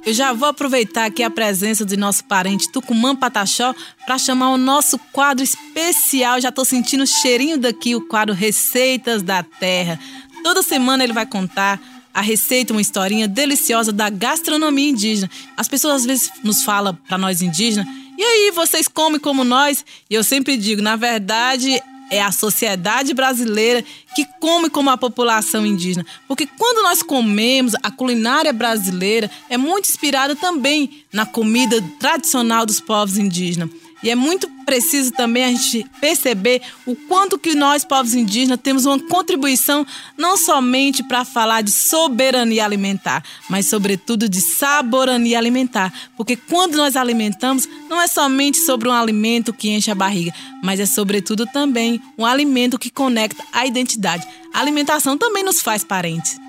Eu 0.05 0.13
já 0.13 0.33
vou 0.33 0.49
aproveitar 0.49 1.05
aqui 1.05 1.23
a 1.23 1.31
presença 1.31 1.85
do 1.85 1.97
nosso 1.97 2.25
parente 2.25 2.71
Tucumã 2.73 3.15
Pataxó 3.15 3.73
para 4.05 4.19
chamar 4.19 4.51
o 4.51 4.57
nosso 4.57 4.99
quadro 5.13 5.45
especial. 5.45 6.41
Já 6.41 6.49
estou 6.49 6.65
sentindo 6.65 7.05
o 7.05 7.07
cheirinho 7.07 7.57
daqui, 7.57 7.95
o 7.95 8.01
quadro 8.01 8.35
Receitas 8.35 9.23
da 9.23 9.45
Terra. 9.45 10.01
Toda 10.43 10.63
semana 10.63 11.05
ele 11.05 11.13
vai 11.13 11.25
contar 11.25 11.81
a 12.13 12.21
receita, 12.21 12.73
uma 12.73 12.83
historinha 12.83 13.29
deliciosa 13.29 13.93
da 13.93 14.11
gastronomia 14.11 14.91
indígena. 14.91 15.31
As 15.57 15.69
pessoas 15.69 15.97
às 16.03 16.05
vezes 16.05 16.31
nos 16.43 16.65
falam 16.65 16.99
para 17.07 17.17
nós 17.17 17.41
indígenas, 17.41 17.87
e 18.19 18.23
aí, 18.23 18.51
vocês 18.55 18.87
comem 18.87 19.19
como 19.19 19.43
nós? 19.43 19.85
E 20.09 20.15
eu 20.15 20.23
sempre 20.23 20.57
digo, 20.57 20.83
na 20.83 20.97
verdade, 20.97 21.83
é 22.13 22.21
a 22.21 22.31
sociedade 22.31 23.15
brasileira 23.15 23.83
que 24.15 24.27
come 24.39 24.69
como 24.69 24.91
a 24.91 24.99
população 24.99 25.65
indígena. 25.65 26.05
Porque 26.29 26.47
quando 26.47 26.83
nós 26.83 27.03
comemos, 27.03 27.75
a 27.83 27.91
culinária 27.91 28.53
brasileira 28.53 29.31
é 29.49 29.57
muito 29.57 29.89
inspirada 29.89 30.37
também 30.37 31.03
na 31.11 31.25
comida 31.25 31.83
tradicional 31.99 32.67
dos 32.67 32.79
povos 32.81 33.17
indígenas. 33.17 33.71
E 34.03 34.11
é 34.11 34.15
muito 34.15 34.49
preciso 34.65 35.13
também 35.13 35.45
a 35.45 35.49
gente 35.49 35.87
perceber 36.01 36.63
o 36.87 36.97
quanto 36.97 37.39
que 37.39 37.55
nós, 37.55 37.85
povos 37.85 38.15
indígenas, 38.15 38.59
temos 38.61 38.85
uma 38.85 38.99
contribuição 38.99 39.87
não 40.17 40.37
somente 40.37 41.03
para 41.03 41.25
falar 41.25 41.63
de 41.63 41.71
soberania 41.71 42.65
alimentar, 42.65 43.23
mas 43.49 43.67
sobretudo 43.67 44.29
de 44.29 44.41
saborania 44.41 45.39
alimentar. 45.39 45.93
Porque 46.17 46.37
quando 46.37 46.77
nós 46.77 46.97
alimentamos, 46.97 47.69
não 47.89 48.01
é 48.01 48.09
somente 48.09 48.59
sobre 48.59 48.89
um 48.89 48.93
alimento 48.93 49.53
que 49.53 49.71
enche 49.71 49.91
a 49.91 49.95
barriga, 49.95 50.35
mas 50.63 50.81
é 50.81 50.87
sobretudo 50.87 51.47
também 51.47 52.01
um 52.19 52.27
alimento 52.27 52.79
que 52.79 52.91
conecta 52.91 53.45
a 53.53 53.67
identidade. 53.67 54.27
A 54.53 54.61
alimentação 54.61 55.17
também 55.17 55.45
nos 55.45 55.61
faz 55.61 55.85
parentes. 55.85 56.41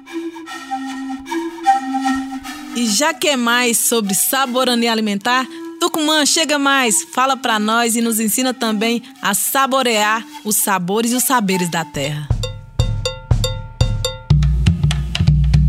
E 2.76 2.88
já 2.88 3.14
que 3.14 3.30
é 3.30 3.38
mais 3.38 3.78
sobre 3.78 4.16
saborania 4.16 4.92
alimentar, 4.92 5.48
Tucumã, 5.84 6.26
chega 6.26 6.58
mais, 6.58 7.04
fala 7.14 7.36
para 7.36 7.60
nós 7.60 7.98
e 7.98 8.02
nos 8.02 8.18
ensina 8.18 8.54
também 8.54 9.04
a 9.22 9.34
saborear 9.34 10.24
os 10.46 10.56
sabores 10.64 11.12
e 11.12 11.16
os 11.16 11.24
saberes 11.24 11.70
da 11.70 11.84
terra. 11.84 12.26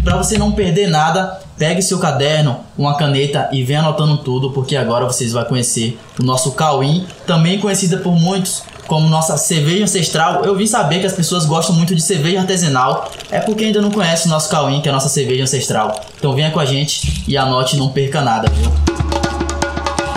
Para 0.05 0.17
você 0.17 0.39
não 0.39 0.53
perder 0.53 0.87
nada, 0.87 1.43
pegue 1.59 1.83
seu 1.83 1.99
caderno, 1.99 2.61
uma 2.79 2.97
caneta 2.97 3.49
e 3.51 3.65
venha 3.65 3.81
anotando 3.81 4.19
tudo, 4.19 4.53
porque 4.53 4.77
agora 4.77 5.05
vocês 5.05 5.33
vão 5.33 5.45
conhecer 5.47 5.99
o 6.17 6.23
nosso 6.23 6.53
cauim, 6.53 7.05
também 7.27 7.59
conhecida 7.59 7.97
por 7.97 8.13
muitos 8.13 8.63
como 8.87 9.09
nossa 9.09 9.37
cerveja 9.37 9.83
ancestral. 9.83 10.45
Eu 10.45 10.55
vi 10.55 10.69
saber 10.69 11.01
que 11.01 11.07
as 11.07 11.13
pessoas 11.13 11.45
gostam 11.45 11.75
muito 11.75 11.93
de 11.93 12.01
cerveja 12.01 12.39
artesanal, 12.39 13.11
é 13.33 13.41
porque 13.41 13.65
ainda 13.65 13.83
não 13.83 13.91
conhece 13.91 14.29
o 14.29 14.31
nosso 14.31 14.49
cauim, 14.49 14.81
que 14.81 14.89
é 14.89 14.93
a 14.93 14.95
nossa 14.95 15.09
cerveja 15.09 15.43
ancestral. 15.43 16.01
Então 16.17 16.33
venha 16.37 16.53
com 16.53 16.61
a 16.61 16.65
gente 16.65 17.25
e 17.27 17.37
anote, 17.37 17.77
não 17.77 17.89
perca 17.89 18.21
nada, 18.21 18.49
viu? 18.49 19.14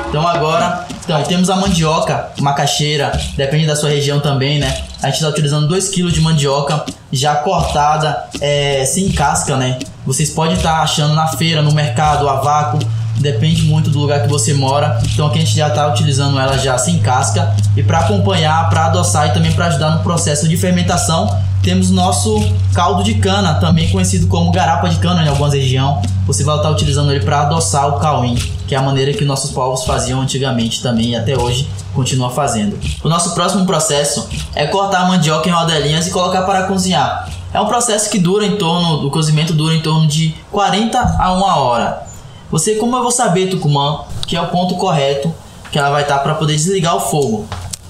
Então 0.09 0.25
agora, 0.25 0.85
então, 1.03 1.21
temos 1.23 1.49
a 1.49 1.55
mandioca, 1.55 2.29
macaxeira, 2.39 3.11
depende 3.35 3.65
da 3.65 3.75
sua 3.75 3.89
região 3.89 4.19
também, 4.19 4.59
né? 4.59 4.83
A 5.01 5.07
gente 5.07 5.15
está 5.15 5.29
utilizando 5.29 5.67
2 5.67 5.89
kg 5.89 6.11
de 6.11 6.21
mandioca 6.21 6.85
já 7.11 7.35
cortada, 7.35 8.25
é, 8.41 8.85
sem 8.85 9.11
casca, 9.11 9.55
né? 9.57 9.79
Vocês 10.05 10.29
podem 10.29 10.55
estar 10.55 10.77
tá 10.77 10.81
achando 10.81 11.13
na 11.13 11.27
feira, 11.27 11.61
no 11.61 11.73
mercado, 11.73 12.27
a 12.27 12.35
vácuo, 12.35 12.79
depende 13.19 13.63
muito 13.63 13.89
do 13.89 13.99
lugar 13.99 14.23
que 14.23 14.29
você 14.29 14.53
mora. 14.53 14.99
Então 15.13 15.27
aqui 15.27 15.37
a 15.37 15.41
gente 15.41 15.55
já 15.55 15.67
está 15.67 15.87
utilizando 15.87 16.39
ela 16.39 16.57
já 16.57 16.77
sem 16.77 16.99
casca 16.99 17.55
e 17.75 17.83
para 17.83 17.99
acompanhar, 17.99 18.69
para 18.69 18.85
adoçar 18.85 19.27
e 19.27 19.33
também 19.33 19.51
para 19.51 19.67
ajudar 19.67 19.91
no 19.91 20.03
processo 20.03 20.47
de 20.47 20.57
fermentação, 20.57 21.27
temos 21.67 21.91
nosso 21.91 22.39
caldo 22.73 23.03
de 23.03 23.15
cana, 23.15 23.55
também 23.55 23.89
conhecido 23.89 24.27
como 24.27 24.51
garapa 24.51 24.87
de 24.87 24.95
cana 24.99 25.25
em 25.25 25.27
algumas 25.27 25.51
regiões. 25.51 25.97
Você 26.25 26.41
vai 26.45 26.55
estar 26.55 26.69
utilizando 26.69 27.11
ele 27.11 27.25
para 27.25 27.41
adoçar 27.41 27.89
o 27.89 27.99
cauim, 27.99 28.35
que 28.65 28.73
é 28.73 28.77
a 28.77 28.81
maneira 28.81 29.11
que 29.11 29.25
nossos 29.25 29.51
povos 29.51 29.83
faziam 29.83 30.21
antigamente 30.21 30.81
também 30.81 31.07
e 31.07 31.15
até 31.17 31.37
hoje 31.37 31.69
continua 31.93 32.29
fazendo. 32.29 32.79
O 33.03 33.09
nosso 33.09 33.35
próximo 33.35 33.65
processo 33.65 34.29
é 34.55 34.65
cortar 34.67 35.01
a 35.01 35.05
mandioca 35.07 35.49
em 35.49 35.51
rodelinhas 35.51 36.07
e 36.07 36.11
colocar 36.11 36.43
para 36.43 36.67
cozinhar. 36.67 37.29
É 37.53 37.59
um 37.59 37.65
processo 37.65 38.09
que 38.09 38.17
dura 38.17 38.45
em 38.45 38.55
torno, 38.55 39.05
o 39.05 39.11
cozimento 39.11 39.51
dura 39.51 39.75
em 39.75 39.81
torno 39.81 40.07
de 40.07 40.33
40 40.49 41.17
a 41.19 41.33
1 41.33 41.41
hora. 41.41 42.03
Você, 42.49 42.75
como 42.75 42.95
eu 42.95 43.01
vou 43.01 43.11
saber, 43.11 43.49
Tucumã, 43.49 44.05
que 44.25 44.37
é 44.37 44.41
o 44.41 44.47
ponto 44.47 44.75
correto 44.75 45.35
que 45.69 45.77
ela 45.77 45.89
vai 45.89 46.03
estar 46.03 46.19
para 46.19 46.35
poder 46.35 46.55
desligar 46.55 46.95
o 46.95 47.01
fogo? 47.01 47.45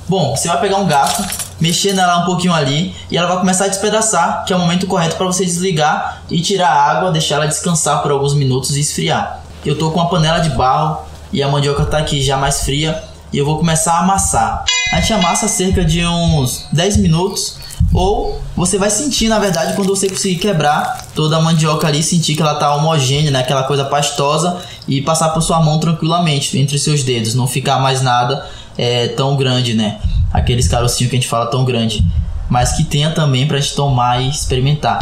Bom, 0.10 0.36
você 0.36 0.48
vai 0.48 0.60
pegar 0.62 0.78
um 0.78 0.88
garfo, 0.88 1.22
mexer 1.60 1.93
nela 1.93 2.20
um 2.20 2.26
pouquinho 2.26 2.54
ali 2.54 2.96
e 3.10 3.17
ela 3.17 3.28
vai 3.28 3.39
começar 3.39 3.65
a 3.65 3.67
despedaçar, 3.67 4.46
que 4.46 4.54
é 4.54 4.56
o 4.56 4.60
momento 4.60 4.88
correto 4.88 5.15
para 5.15 5.26
você 5.26 5.46
desligar 5.46 6.24
e 6.30 6.41
tirar 6.41 6.70
a 6.70 6.91
água, 6.91 7.12
deixar 7.12 7.36
ela 7.36 7.48
descansar 7.48 8.02
por 8.02 8.12
alguns 8.12 8.34
minutos 8.34 8.76
e 8.76 8.80
esfriar. 8.80 9.41
Eu 9.65 9.78
tô 9.78 9.91
com 9.91 10.00
uma 10.00 10.10
panela 10.10 10.39
de 10.39 10.50
barro 10.52 11.06
e 11.32 11.41
a 11.43 11.48
mandioca 11.48 11.86
tá 11.86 11.98
aqui 11.98 12.22
já 12.22 12.38
mais 12.38 12.62
fria 12.62 13.04
e 13.34 13.38
eu 13.38 13.46
vou 13.46 13.58
começar 13.58 13.93
a 13.93 14.00
amassar. 14.00 14.63
A 14.91 15.00
gente 15.00 15.13
amassa 15.13 15.48
cerca 15.48 15.84
de 15.84 16.06
uns 16.06 16.65
10 16.72 16.98
minutos 16.98 17.58
ou 17.93 18.39
você 18.56 18.78
vai 18.78 18.89
sentir, 18.89 19.28
na 19.28 19.39
verdade, 19.39 19.76
quando 19.76 19.89
você 19.89 20.10
conseguir 20.10 20.38
quebrar 20.38 21.08
toda 21.13 21.38
a 21.38 21.41
mandioca 21.41 21.88
ali, 21.88 22.02
sentir 22.02 22.36
que 22.36 22.41
ela 22.41 22.56
tá 22.56 22.74
homogênea, 22.76 23.32
né? 23.32 23.39
Aquela 23.39 23.63
coisa 23.63 23.86
pastosa 23.86 24.58
e 24.88 25.02
passar 25.02 25.30
por 25.30 25.41
sua 25.41 25.60
mão 25.60 25.80
tranquilamente 25.80 26.58
entre 26.58 26.78
seus 26.80 27.04
dedos, 27.04 27.34
não 27.34 27.48
ficar 27.48 27.80
mais 27.80 28.02
nada 28.02 28.46
é, 28.78 29.08
tão 29.10 29.36
grande, 29.36 29.74
né? 29.74 30.00
Aqueles 30.38 30.67
carocinhos 30.67 31.10
que 31.10 31.15
a 31.15 31.19
gente 31.19 31.28
fala 31.28 31.47
tão 31.47 31.65
grande, 31.65 32.06
mas 32.47 32.73
que 32.73 32.84
tenha 32.84 33.12
também 33.12 33.47
pra 33.47 33.60
gente 33.60 33.76
tomar 33.76 34.21
e 34.21 34.30
experimentar. 34.30 35.00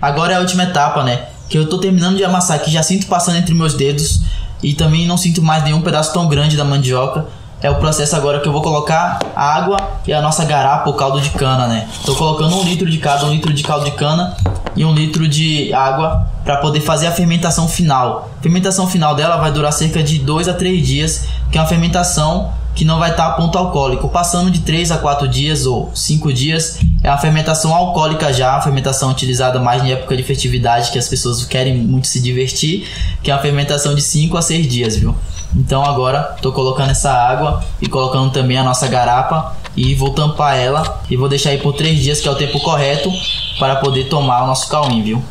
Agora 0.00 0.34
é 0.34 0.36
a 0.36 0.40
última 0.40 0.62
etapa, 0.62 1.02
né? 1.02 1.26
Que 1.48 1.58
eu 1.58 1.68
tô 1.68 1.78
terminando 1.78 2.16
de 2.16 2.24
amassar 2.24 2.56
aqui, 2.56 2.70
já 2.70 2.82
sinto 2.82 3.06
passando 3.06 3.38
entre 3.38 3.54
meus 3.54 3.74
dedos 3.74 4.22
e 4.62 4.74
também 4.74 5.06
não 5.06 5.16
sinto 5.16 5.42
mais 5.42 5.64
nenhum 5.64 5.80
pedaço 5.80 6.12
tão 6.12 6.28
grande 6.28 6.56
da 6.56 6.64
mandioca 6.64 7.26
é 7.62 7.70
o 7.70 7.76
processo 7.76 8.14
agora 8.14 8.40
que 8.40 8.46
eu 8.46 8.52
vou 8.52 8.60
colocar 8.60 9.18
água 9.34 9.76
e 10.06 10.12
a 10.12 10.20
nossa 10.20 10.44
garapa, 10.44 10.88
o 10.90 10.94
caldo 10.94 11.20
de 11.20 11.30
cana, 11.30 11.66
né? 11.66 11.88
Tô 12.04 12.14
colocando 12.14 12.54
um 12.54 12.62
litro 12.62 12.88
de 12.88 12.98
cada, 12.98 13.26
um 13.26 13.30
litro 13.30 13.52
de 13.52 13.62
caldo 13.62 13.86
de 13.86 13.92
cana 13.92 14.36
e 14.76 14.84
um 14.84 14.92
litro 14.92 15.26
de 15.26 15.72
água 15.72 16.28
para 16.44 16.58
poder 16.58 16.80
fazer 16.80 17.06
a 17.06 17.12
fermentação 17.12 17.66
final. 17.66 18.30
A 18.38 18.42
fermentação 18.42 18.86
final 18.86 19.14
dela 19.14 19.36
vai 19.38 19.50
durar 19.50 19.72
cerca 19.72 20.02
de 20.02 20.18
2 20.18 20.48
a 20.48 20.54
3 20.54 20.86
dias, 20.86 21.28
que 21.50 21.56
é 21.56 21.60
uma 21.60 21.66
fermentação 21.66 22.52
que 22.76 22.84
não 22.84 22.98
vai 22.98 23.10
estar 23.10 23.26
a 23.26 23.30
ponto 23.30 23.56
alcoólico. 23.56 24.08
Passando 24.08 24.50
de 24.50 24.60
3 24.60 24.92
a 24.92 24.98
4 24.98 25.26
dias 25.26 25.64
ou 25.64 25.90
5 25.94 26.30
dias, 26.32 26.78
é 27.02 27.10
uma 27.10 27.16
fermentação 27.16 27.74
alcoólica 27.74 28.32
já, 28.32 28.54
a 28.54 28.60
fermentação 28.60 29.10
utilizada 29.10 29.58
mais 29.58 29.82
em 29.82 29.92
época 29.92 30.14
de 30.14 30.22
festividade, 30.22 30.90
que 30.92 30.98
as 30.98 31.08
pessoas 31.08 31.42
querem 31.46 31.74
muito 31.74 32.06
se 32.06 32.20
divertir, 32.20 32.86
que 33.22 33.30
é 33.30 33.34
uma 33.34 33.40
fermentação 33.40 33.94
de 33.94 34.02
5 34.02 34.36
a 34.36 34.42
6 34.42 34.68
dias, 34.68 34.96
viu? 34.96 35.16
Então 35.56 35.82
agora 35.82 36.34
estou 36.36 36.52
colocando 36.52 36.90
essa 36.90 37.10
água 37.10 37.64
e 37.80 37.88
colocando 37.88 38.30
também 38.30 38.58
a 38.58 38.62
nossa 38.62 38.86
garapa 38.86 39.56
e 39.74 39.94
vou 39.94 40.10
tampar 40.10 40.56
ela 40.56 41.00
e 41.08 41.16
vou 41.16 41.30
deixar 41.30 41.50
aí 41.50 41.58
por 41.58 41.72
3 41.72 41.98
dias, 41.98 42.20
que 42.20 42.28
é 42.28 42.30
o 42.30 42.34
tempo 42.34 42.60
correto 42.60 43.10
para 43.58 43.76
poder 43.76 44.04
tomar 44.04 44.44
o 44.44 44.46
nosso 44.46 44.68
cauim, 44.68 45.02
viu? 45.02 45.24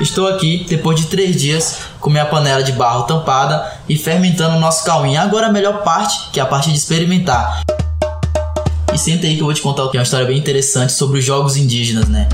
Estou 0.00 0.28
aqui 0.28 0.64
depois 0.68 1.00
de 1.00 1.06
3 1.06 1.40
dias 1.40 1.91
com 2.02 2.10
minha 2.10 2.26
panela 2.26 2.64
de 2.64 2.72
barro 2.72 3.04
tampada 3.04 3.72
e 3.88 3.96
fermentando 3.96 4.56
o 4.56 4.60
nosso 4.60 4.84
cauim. 4.84 5.16
Agora 5.16 5.46
a 5.46 5.52
melhor 5.52 5.82
parte, 5.84 6.30
que 6.32 6.40
é 6.40 6.42
a 6.42 6.46
parte 6.46 6.68
de 6.70 6.76
experimentar. 6.76 7.62
E 8.92 8.98
senta 8.98 9.26
aí 9.26 9.36
que 9.36 9.40
eu 9.40 9.46
vou 9.46 9.54
te 9.54 9.62
contar 9.62 9.84
uma 9.84 10.02
história 10.02 10.26
bem 10.26 10.36
interessante 10.36 10.92
sobre 10.92 11.20
os 11.20 11.24
jogos 11.24 11.56
indígenas, 11.56 12.08
né? 12.08 12.28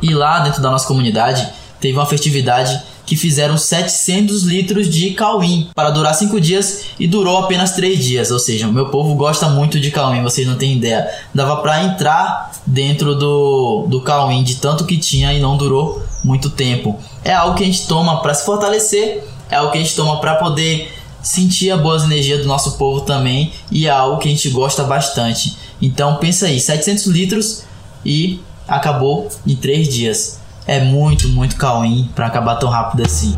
E 0.00 0.14
lá 0.14 0.38
dentro 0.40 0.62
da 0.62 0.70
nossa 0.70 0.86
comunidade 0.86 1.46
teve 1.80 1.98
uma 1.98 2.06
festividade 2.06 2.80
que 3.10 3.16
fizeram 3.16 3.58
700 3.58 4.44
litros 4.44 4.88
de 4.88 5.10
cauim 5.14 5.68
para 5.74 5.90
durar 5.90 6.14
5 6.14 6.40
dias 6.40 6.84
e 6.96 7.08
durou 7.08 7.38
apenas 7.38 7.72
3 7.72 7.98
dias. 7.98 8.30
Ou 8.30 8.38
seja, 8.38 8.68
o 8.68 8.72
meu 8.72 8.86
povo 8.86 9.16
gosta 9.16 9.48
muito 9.48 9.80
de 9.80 9.90
cauim, 9.90 10.22
vocês 10.22 10.46
não 10.46 10.54
têm 10.54 10.76
ideia. 10.76 11.10
Dava 11.34 11.56
para 11.56 11.82
entrar 11.82 12.52
dentro 12.64 13.16
do, 13.16 13.86
do 13.88 14.00
cauim 14.00 14.44
de 14.44 14.58
tanto 14.58 14.84
que 14.84 14.96
tinha 14.96 15.32
e 15.32 15.40
não 15.40 15.56
durou 15.56 16.00
muito 16.22 16.50
tempo. 16.50 17.00
É 17.24 17.32
algo 17.32 17.56
que 17.56 17.64
a 17.64 17.66
gente 17.66 17.84
toma 17.88 18.22
para 18.22 18.32
se 18.32 18.46
fortalecer, 18.46 19.24
é 19.50 19.56
algo 19.56 19.72
que 19.72 19.78
a 19.78 19.80
gente 19.80 19.96
toma 19.96 20.20
para 20.20 20.36
poder 20.36 20.92
sentir 21.20 21.72
a 21.72 21.76
boas 21.76 22.04
energias 22.04 22.42
do 22.42 22.46
nosso 22.46 22.78
povo 22.78 23.00
também 23.00 23.52
e 23.72 23.88
é 23.88 23.90
algo 23.90 24.18
que 24.18 24.28
a 24.28 24.30
gente 24.30 24.48
gosta 24.50 24.84
bastante. 24.84 25.56
Então 25.82 26.14
pensa 26.18 26.46
aí, 26.46 26.60
700 26.60 27.06
litros 27.06 27.64
e 28.06 28.38
acabou 28.68 29.28
em 29.44 29.56
3 29.56 29.88
dias 29.88 30.39
é 30.66 30.80
muito, 30.80 31.28
muito 31.28 31.56
cauim 31.56 32.08
para 32.14 32.26
acabar 32.26 32.56
tão 32.56 32.68
rápido 32.68 33.02
assim. 33.04 33.36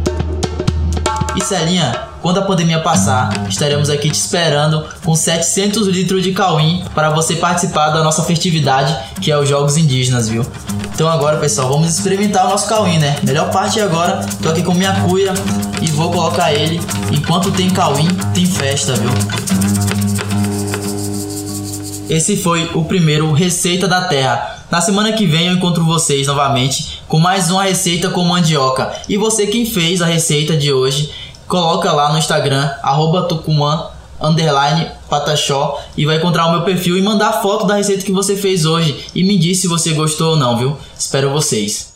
E 1.35 1.42
Celinha, 1.42 2.12
quando 2.20 2.38
a 2.38 2.42
pandemia 2.42 2.78
passar, 2.78 3.48
estaremos 3.48 3.88
aqui 3.88 4.11
te 4.11 4.18
esperando 4.18 4.87
com 5.02 5.14
700 5.14 5.88
litros 5.88 6.22
de 6.22 6.32
cauim 6.32 6.85
para 6.94 7.11
você 7.11 7.37
participar 7.37 7.90
da 7.90 8.02
nossa 8.02 8.22
festividade, 8.22 8.94
que 9.20 9.32
é 9.32 9.38
os 9.38 9.48
Jogos 9.48 9.76
Indígenas, 9.76 10.28
viu? 10.28 10.46
Então 10.94 11.08
agora, 11.08 11.38
pessoal, 11.38 11.70
vamos 11.70 11.88
experimentar 11.88 12.46
o 12.46 12.50
nosso 12.50 12.68
cauim, 12.68 12.98
né? 12.98 13.16
Melhor 13.22 13.50
parte 13.50 13.80
é 13.80 13.82
agora, 13.82 14.20
tô 14.42 14.50
aqui 14.50 14.62
com 14.62 14.74
minha 14.74 14.92
cuia 15.00 15.32
e 15.80 15.88
vou 15.88 16.12
colocar 16.12 16.52
ele. 16.52 16.80
Enquanto 17.11 17.50
tem 17.50 17.70
cauim, 17.70 18.08
tem 18.35 18.44
festa, 18.44 18.94
viu? 18.94 19.11
Esse 22.11 22.37
foi 22.37 22.70
o 22.74 22.85
primeiro 22.85 23.32
Receita 23.32 23.88
da 23.88 24.02
Terra. 24.02 24.62
Na 24.72 24.80
semana 24.80 25.12
que 25.12 25.26
vem 25.26 25.48
eu 25.48 25.52
encontro 25.52 25.85
vocês 25.85 26.26
novamente 26.26 27.02
com 27.06 27.18
mais 27.18 27.50
uma 27.50 27.62
receita 27.62 28.08
com 28.08 28.24
mandioca. 28.24 29.02
E 29.06 29.18
você 29.18 29.46
quem 29.46 29.66
fez 29.66 30.00
a 30.00 30.06
receita 30.06 30.56
de 30.56 30.72
hoje, 30.72 31.12
coloca 31.46 31.92
lá 31.92 32.11
no 32.11 32.16
Instagram, 32.16 32.74
arroba 32.82 33.28
tucumã, 33.28 33.92
underline 34.18 34.90
pataxó 35.11 35.78
e 35.94 36.06
vai 36.06 36.16
encontrar 36.16 36.46
o 36.46 36.52
meu 36.52 36.64
perfil 36.64 36.96
e 36.96 37.02
mandar 37.02 37.42
foto 37.42 37.66
da 37.66 37.76
receita 37.76 38.02
que 38.02 38.11
você 38.11 38.35
fez 38.35 38.64
hoje 38.64 39.11
e 39.14 39.22
me 39.22 39.37
diz 39.37 39.58
se 39.58 39.68
você 39.68 39.92
gostou 39.92 40.30
ou 40.30 40.37
não, 40.38 40.56
viu? 40.56 40.78
Espero 40.98 41.28
vocês. 41.28 41.92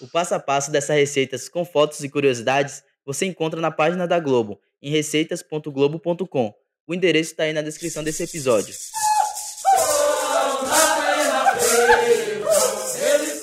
O 0.00 0.08
passo 0.08 0.34
a 0.34 0.40
passo 0.40 0.72
dessas 0.72 0.96
receitas 0.96 1.48
com 1.48 1.64
fotos 1.64 2.02
e 2.02 2.08
curiosidades 2.08 2.82
você 3.06 3.24
encontra 3.24 3.60
na 3.60 3.70
página 3.70 4.04
da 4.04 4.18
Globo, 4.18 4.58
em 4.82 4.90
receitas.globo.com. 4.90 6.52
O 6.88 6.92
endereço 6.92 7.30
está 7.30 7.44
aí 7.44 7.52
na 7.52 7.62
descrição 7.62 8.02
desse 8.02 8.24
episódio. 8.24 8.74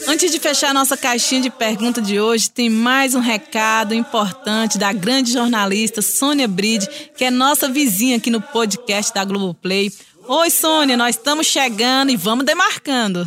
Antes 0.08 0.32
de 0.32 0.40
fechar 0.40 0.74
nossa 0.74 0.96
caixinha 0.96 1.42
de 1.42 1.50
pergunta 1.50 2.02
de 2.02 2.20
hoje, 2.20 2.50
tem 2.50 2.70
mais 2.70 3.16
um 3.16 3.20
recado 3.20 3.94
importante 3.94 4.78
da 4.78 4.94
grande 4.94 5.32
jornalista 5.32 6.02
Sônia 6.02 6.48
Bride, 6.48 6.88
que 7.18 7.26
é 7.26 7.32
nossa 7.32 7.68
vizinha 7.68 8.18
aqui 8.18 8.30
no 8.30 8.40
podcast 8.40 9.14
da 9.14 9.26
Globoplay. 9.26 9.92
Oi, 10.28 10.50
Sônia, 10.50 10.96
nós 10.96 11.16
estamos 11.16 11.48
chegando 11.48 12.12
e 12.12 12.16
vamos 12.16 12.46
demarcando. 12.46 13.26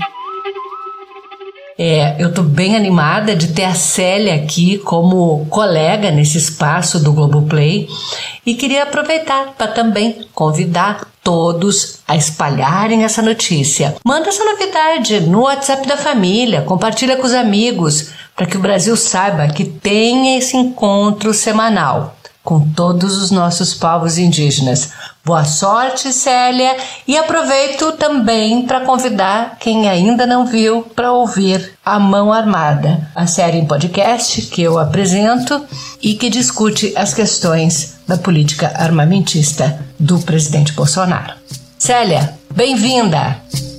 É, 1.80 2.16
eu 2.18 2.30
estou 2.30 2.42
bem 2.42 2.74
animada 2.74 3.36
de 3.36 3.52
ter 3.52 3.64
a 3.64 3.74
Célia 3.74 4.34
aqui 4.34 4.78
como 4.78 5.46
colega 5.46 6.10
nesse 6.10 6.36
espaço 6.36 6.98
do 6.98 7.12
Globoplay 7.12 7.88
e 8.44 8.54
queria 8.54 8.82
aproveitar 8.82 9.54
para 9.56 9.68
também 9.68 10.26
convidar 10.34 11.06
todos 11.22 12.00
a 12.08 12.16
espalharem 12.16 13.04
essa 13.04 13.22
notícia. 13.22 13.94
Manda 14.04 14.28
essa 14.28 14.44
novidade 14.44 15.20
no 15.20 15.42
WhatsApp 15.42 15.86
da 15.86 15.96
família, 15.96 16.62
compartilha 16.62 17.16
com 17.16 17.26
os 17.26 17.34
amigos, 17.34 18.10
para 18.34 18.46
que 18.46 18.56
o 18.56 18.60
Brasil 18.60 18.96
saiba 18.96 19.46
que 19.46 19.64
tem 19.64 20.36
esse 20.36 20.56
encontro 20.56 21.32
semanal 21.32 22.17
com 22.48 22.60
todos 22.60 23.18
os 23.18 23.30
nossos 23.30 23.74
povos 23.74 24.16
indígenas. 24.16 24.88
Boa 25.22 25.44
sorte, 25.44 26.10
Célia, 26.14 26.78
e 27.06 27.14
aproveito 27.14 27.92
também 27.92 28.62
para 28.62 28.86
convidar 28.86 29.58
quem 29.60 29.86
ainda 29.86 30.26
não 30.26 30.46
viu 30.46 30.80
para 30.96 31.12
ouvir 31.12 31.74
A 31.84 31.98
Mão 31.98 32.32
Armada, 32.32 33.06
a 33.14 33.26
série 33.26 33.58
em 33.58 33.66
podcast 33.66 34.40
que 34.40 34.62
eu 34.62 34.78
apresento 34.78 35.62
e 36.02 36.14
que 36.14 36.30
discute 36.30 36.94
as 36.96 37.12
questões 37.12 37.96
da 38.08 38.16
política 38.16 38.72
armamentista 38.74 39.78
do 40.00 40.18
presidente 40.20 40.72
Bolsonaro. 40.72 41.34
Célia, 41.78 42.32
bem-vinda! 42.50 43.77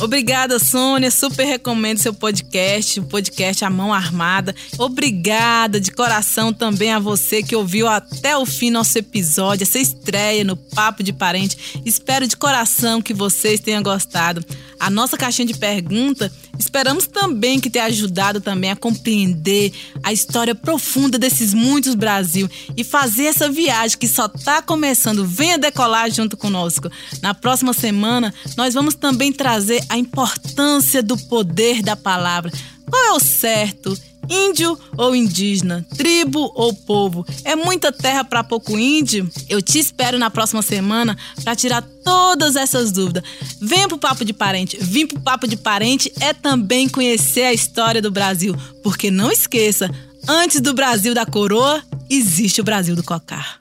Obrigada, 0.00 0.58
Sônia. 0.58 1.10
Super 1.10 1.44
recomendo 1.44 1.98
seu 1.98 2.14
podcast, 2.14 3.00
o 3.00 3.04
podcast 3.04 3.62
A 3.66 3.68
Mão 3.68 3.92
Armada. 3.92 4.54
Obrigada 4.78 5.78
de 5.78 5.90
coração 5.90 6.54
também 6.54 6.90
a 6.90 6.98
você 6.98 7.42
que 7.42 7.54
ouviu 7.54 7.86
até 7.86 8.34
o 8.34 8.46
fim 8.46 8.70
nosso 8.70 8.96
episódio, 8.96 9.64
essa 9.64 9.78
estreia 9.78 10.42
no 10.42 10.56
Papo 10.56 11.02
de 11.02 11.12
Parente. 11.12 11.82
Espero 11.84 12.26
de 12.26 12.34
coração 12.34 13.02
que 13.02 13.12
vocês 13.12 13.60
tenham 13.60 13.82
gostado. 13.82 14.42
A 14.80 14.88
nossa 14.88 15.18
caixinha 15.18 15.46
de 15.46 15.58
pergunta, 15.58 16.32
esperamos 16.58 17.06
também 17.06 17.60
que 17.60 17.68
tenha 17.68 17.84
ajudado 17.84 18.40
também 18.40 18.70
a 18.70 18.76
compreender 18.76 19.70
a 20.02 20.10
história 20.10 20.54
profunda 20.54 21.18
desses 21.18 21.52
muitos 21.52 21.94
Brasil 21.94 22.48
e 22.74 22.82
fazer 22.82 23.24
essa 23.24 23.50
viagem 23.50 23.98
que 23.98 24.08
só 24.08 24.24
está 24.24 24.62
começando. 24.62 25.26
Venha 25.26 25.58
decolar 25.58 26.10
junto 26.10 26.34
conosco. 26.34 26.90
Na 27.20 27.34
próxima 27.34 27.74
semana, 27.74 28.32
nós 28.56 28.72
vamos 28.72 28.94
também 28.94 29.30
trazer 29.30 29.84
a 29.90 29.98
importância 29.98 31.02
do 31.02 31.18
poder 31.18 31.82
da 31.82 31.96
palavra. 31.96 32.52
Qual 32.88 33.04
é 33.06 33.10
o 33.10 33.18
certo? 33.18 33.98
Índio 34.28 34.78
ou 34.96 35.16
indígena? 35.16 35.84
Tribo 35.96 36.52
ou 36.54 36.72
povo? 36.72 37.26
É 37.44 37.56
muita 37.56 37.90
terra 37.90 38.22
para 38.22 38.44
pouco 38.44 38.78
índio? 38.78 39.28
Eu 39.48 39.60
te 39.60 39.80
espero 39.80 40.16
na 40.16 40.30
próxima 40.30 40.62
semana 40.62 41.18
para 41.42 41.56
tirar 41.56 41.82
todas 42.04 42.54
essas 42.54 42.92
dúvidas. 42.92 43.24
Venha 43.60 43.88
pro 43.88 43.98
Papo 43.98 44.24
de 44.24 44.32
Parente. 44.32 44.78
Vim 44.80 45.08
pro 45.08 45.20
Papo 45.20 45.48
de 45.48 45.56
Parente 45.56 46.12
é 46.20 46.32
também 46.32 46.88
conhecer 46.88 47.42
a 47.42 47.52
história 47.52 48.00
do 48.00 48.12
Brasil. 48.12 48.54
Porque 48.84 49.10
não 49.10 49.32
esqueça, 49.32 49.90
antes 50.28 50.60
do 50.60 50.72
Brasil 50.72 51.12
da 51.14 51.26
coroa, 51.26 51.82
existe 52.08 52.60
o 52.60 52.64
Brasil 52.64 52.94
do 52.94 53.02
cocar. 53.02 53.58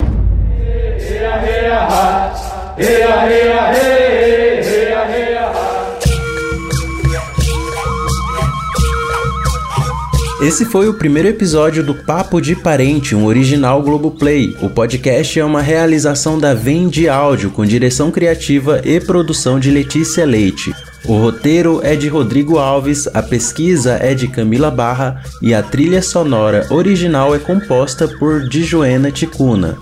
Esse 10.41 10.63
foi 10.63 10.87
o 10.87 10.93
primeiro 10.93 11.27
episódio 11.27 11.83
do 11.83 11.93
Papo 11.93 12.39
de 12.39 12.55
Parente, 12.55 13.13
um 13.13 13.25
original 13.25 13.83
Globoplay. 13.83 14.55
O 14.61 14.69
podcast 14.69 15.37
é 15.37 15.43
uma 15.43 15.61
realização 15.61 16.39
da 16.39 16.53
Vende 16.53 17.09
Áudio, 17.09 17.51
com 17.51 17.65
direção 17.65 18.09
criativa 18.09 18.79
e 18.85 19.01
produção 19.01 19.59
de 19.59 19.69
Letícia 19.69 20.25
Leite. 20.25 20.73
O 21.03 21.17
roteiro 21.17 21.81
é 21.83 21.93
de 21.93 22.07
Rodrigo 22.07 22.57
Alves, 22.57 23.05
a 23.13 23.21
pesquisa 23.21 23.99
é 24.01 24.15
de 24.15 24.29
Camila 24.29 24.71
Barra 24.71 25.21
e 25.41 25.53
a 25.53 25.61
trilha 25.61 26.01
sonora 26.01 26.65
original 26.69 27.35
é 27.35 27.39
composta 27.39 28.07
por 28.07 28.47
Dijoena 28.47 29.11
Ticuna. 29.11 29.77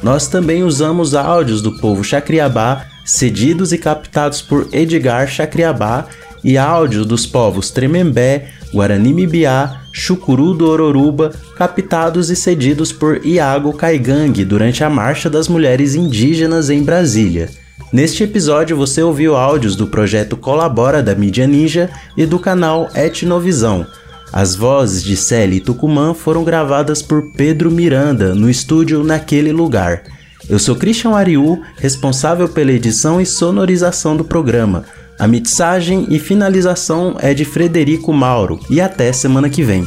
Nós 0.00 0.28
também 0.28 0.62
usamos 0.62 1.12
áudios 1.12 1.60
do 1.60 1.76
povo 1.78 2.04
Chacriabá, 2.04 2.86
cedidos 3.04 3.72
e 3.72 3.78
captados 3.78 4.40
por 4.40 4.68
Edgar 4.72 5.26
Chacriabá 5.26 6.06
e 6.46 6.56
áudios 6.56 7.04
dos 7.04 7.26
povos 7.26 7.72
Tremembé, 7.72 8.50
Guarani-Mibiá, 8.72 9.80
Chucuru 9.90 10.54
do 10.54 10.68
Ororuba, 10.68 11.32
captados 11.56 12.30
e 12.30 12.36
cedidos 12.36 12.92
por 12.92 13.26
Iago 13.26 13.72
Caigangue 13.72 14.44
durante 14.44 14.84
a 14.84 14.88
Marcha 14.88 15.28
das 15.28 15.48
Mulheres 15.48 15.96
Indígenas 15.96 16.70
em 16.70 16.84
Brasília. 16.84 17.50
Neste 17.92 18.22
episódio 18.22 18.76
você 18.76 19.02
ouviu 19.02 19.34
áudios 19.34 19.74
do 19.74 19.88
projeto 19.88 20.36
Colabora 20.36 21.02
da 21.02 21.16
Mídia 21.16 21.48
Ninja 21.48 21.90
e 22.16 22.24
do 22.24 22.38
canal 22.38 22.88
Etnovisão. 22.94 23.84
As 24.32 24.54
vozes 24.54 25.02
de 25.02 25.16
Célia 25.16 25.56
e 25.56 25.60
Tucumã 25.60 26.14
foram 26.14 26.44
gravadas 26.44 27.02
por 27.02 27.32
Pedro 27.32 27.72
Miranda 27.72 28.36
no 28.36 28.48
estúdio 28.48 29.02
Naquele 29.02 29.50
Lugar. 29.50 30.04
Eu 30.48 30.60
sou 30.60 30.76
Christian 30.76 31.10
Ariu, 31.10 31.60
responsável 31.76 32.48
pela 32.48 32.70
edição 32.70 33.20
e 33.20 33.26
sonorização 33.26 34.16
do 34.16 34.24
programa. 34.24 34.84
A 35.18 35.26
mixagem 35.26 36.06
e 36.10 36.18
finalização 36.18 37.16
é 37.18 37.32
de 37.32 37.44
Frederico 37.44 38.12
Mauro 38.12 38.60
e 38.68 38.80
até 38.80 39.12
semana 39.12 39.48
que 39.48 39.62
vem. 39.62 39.86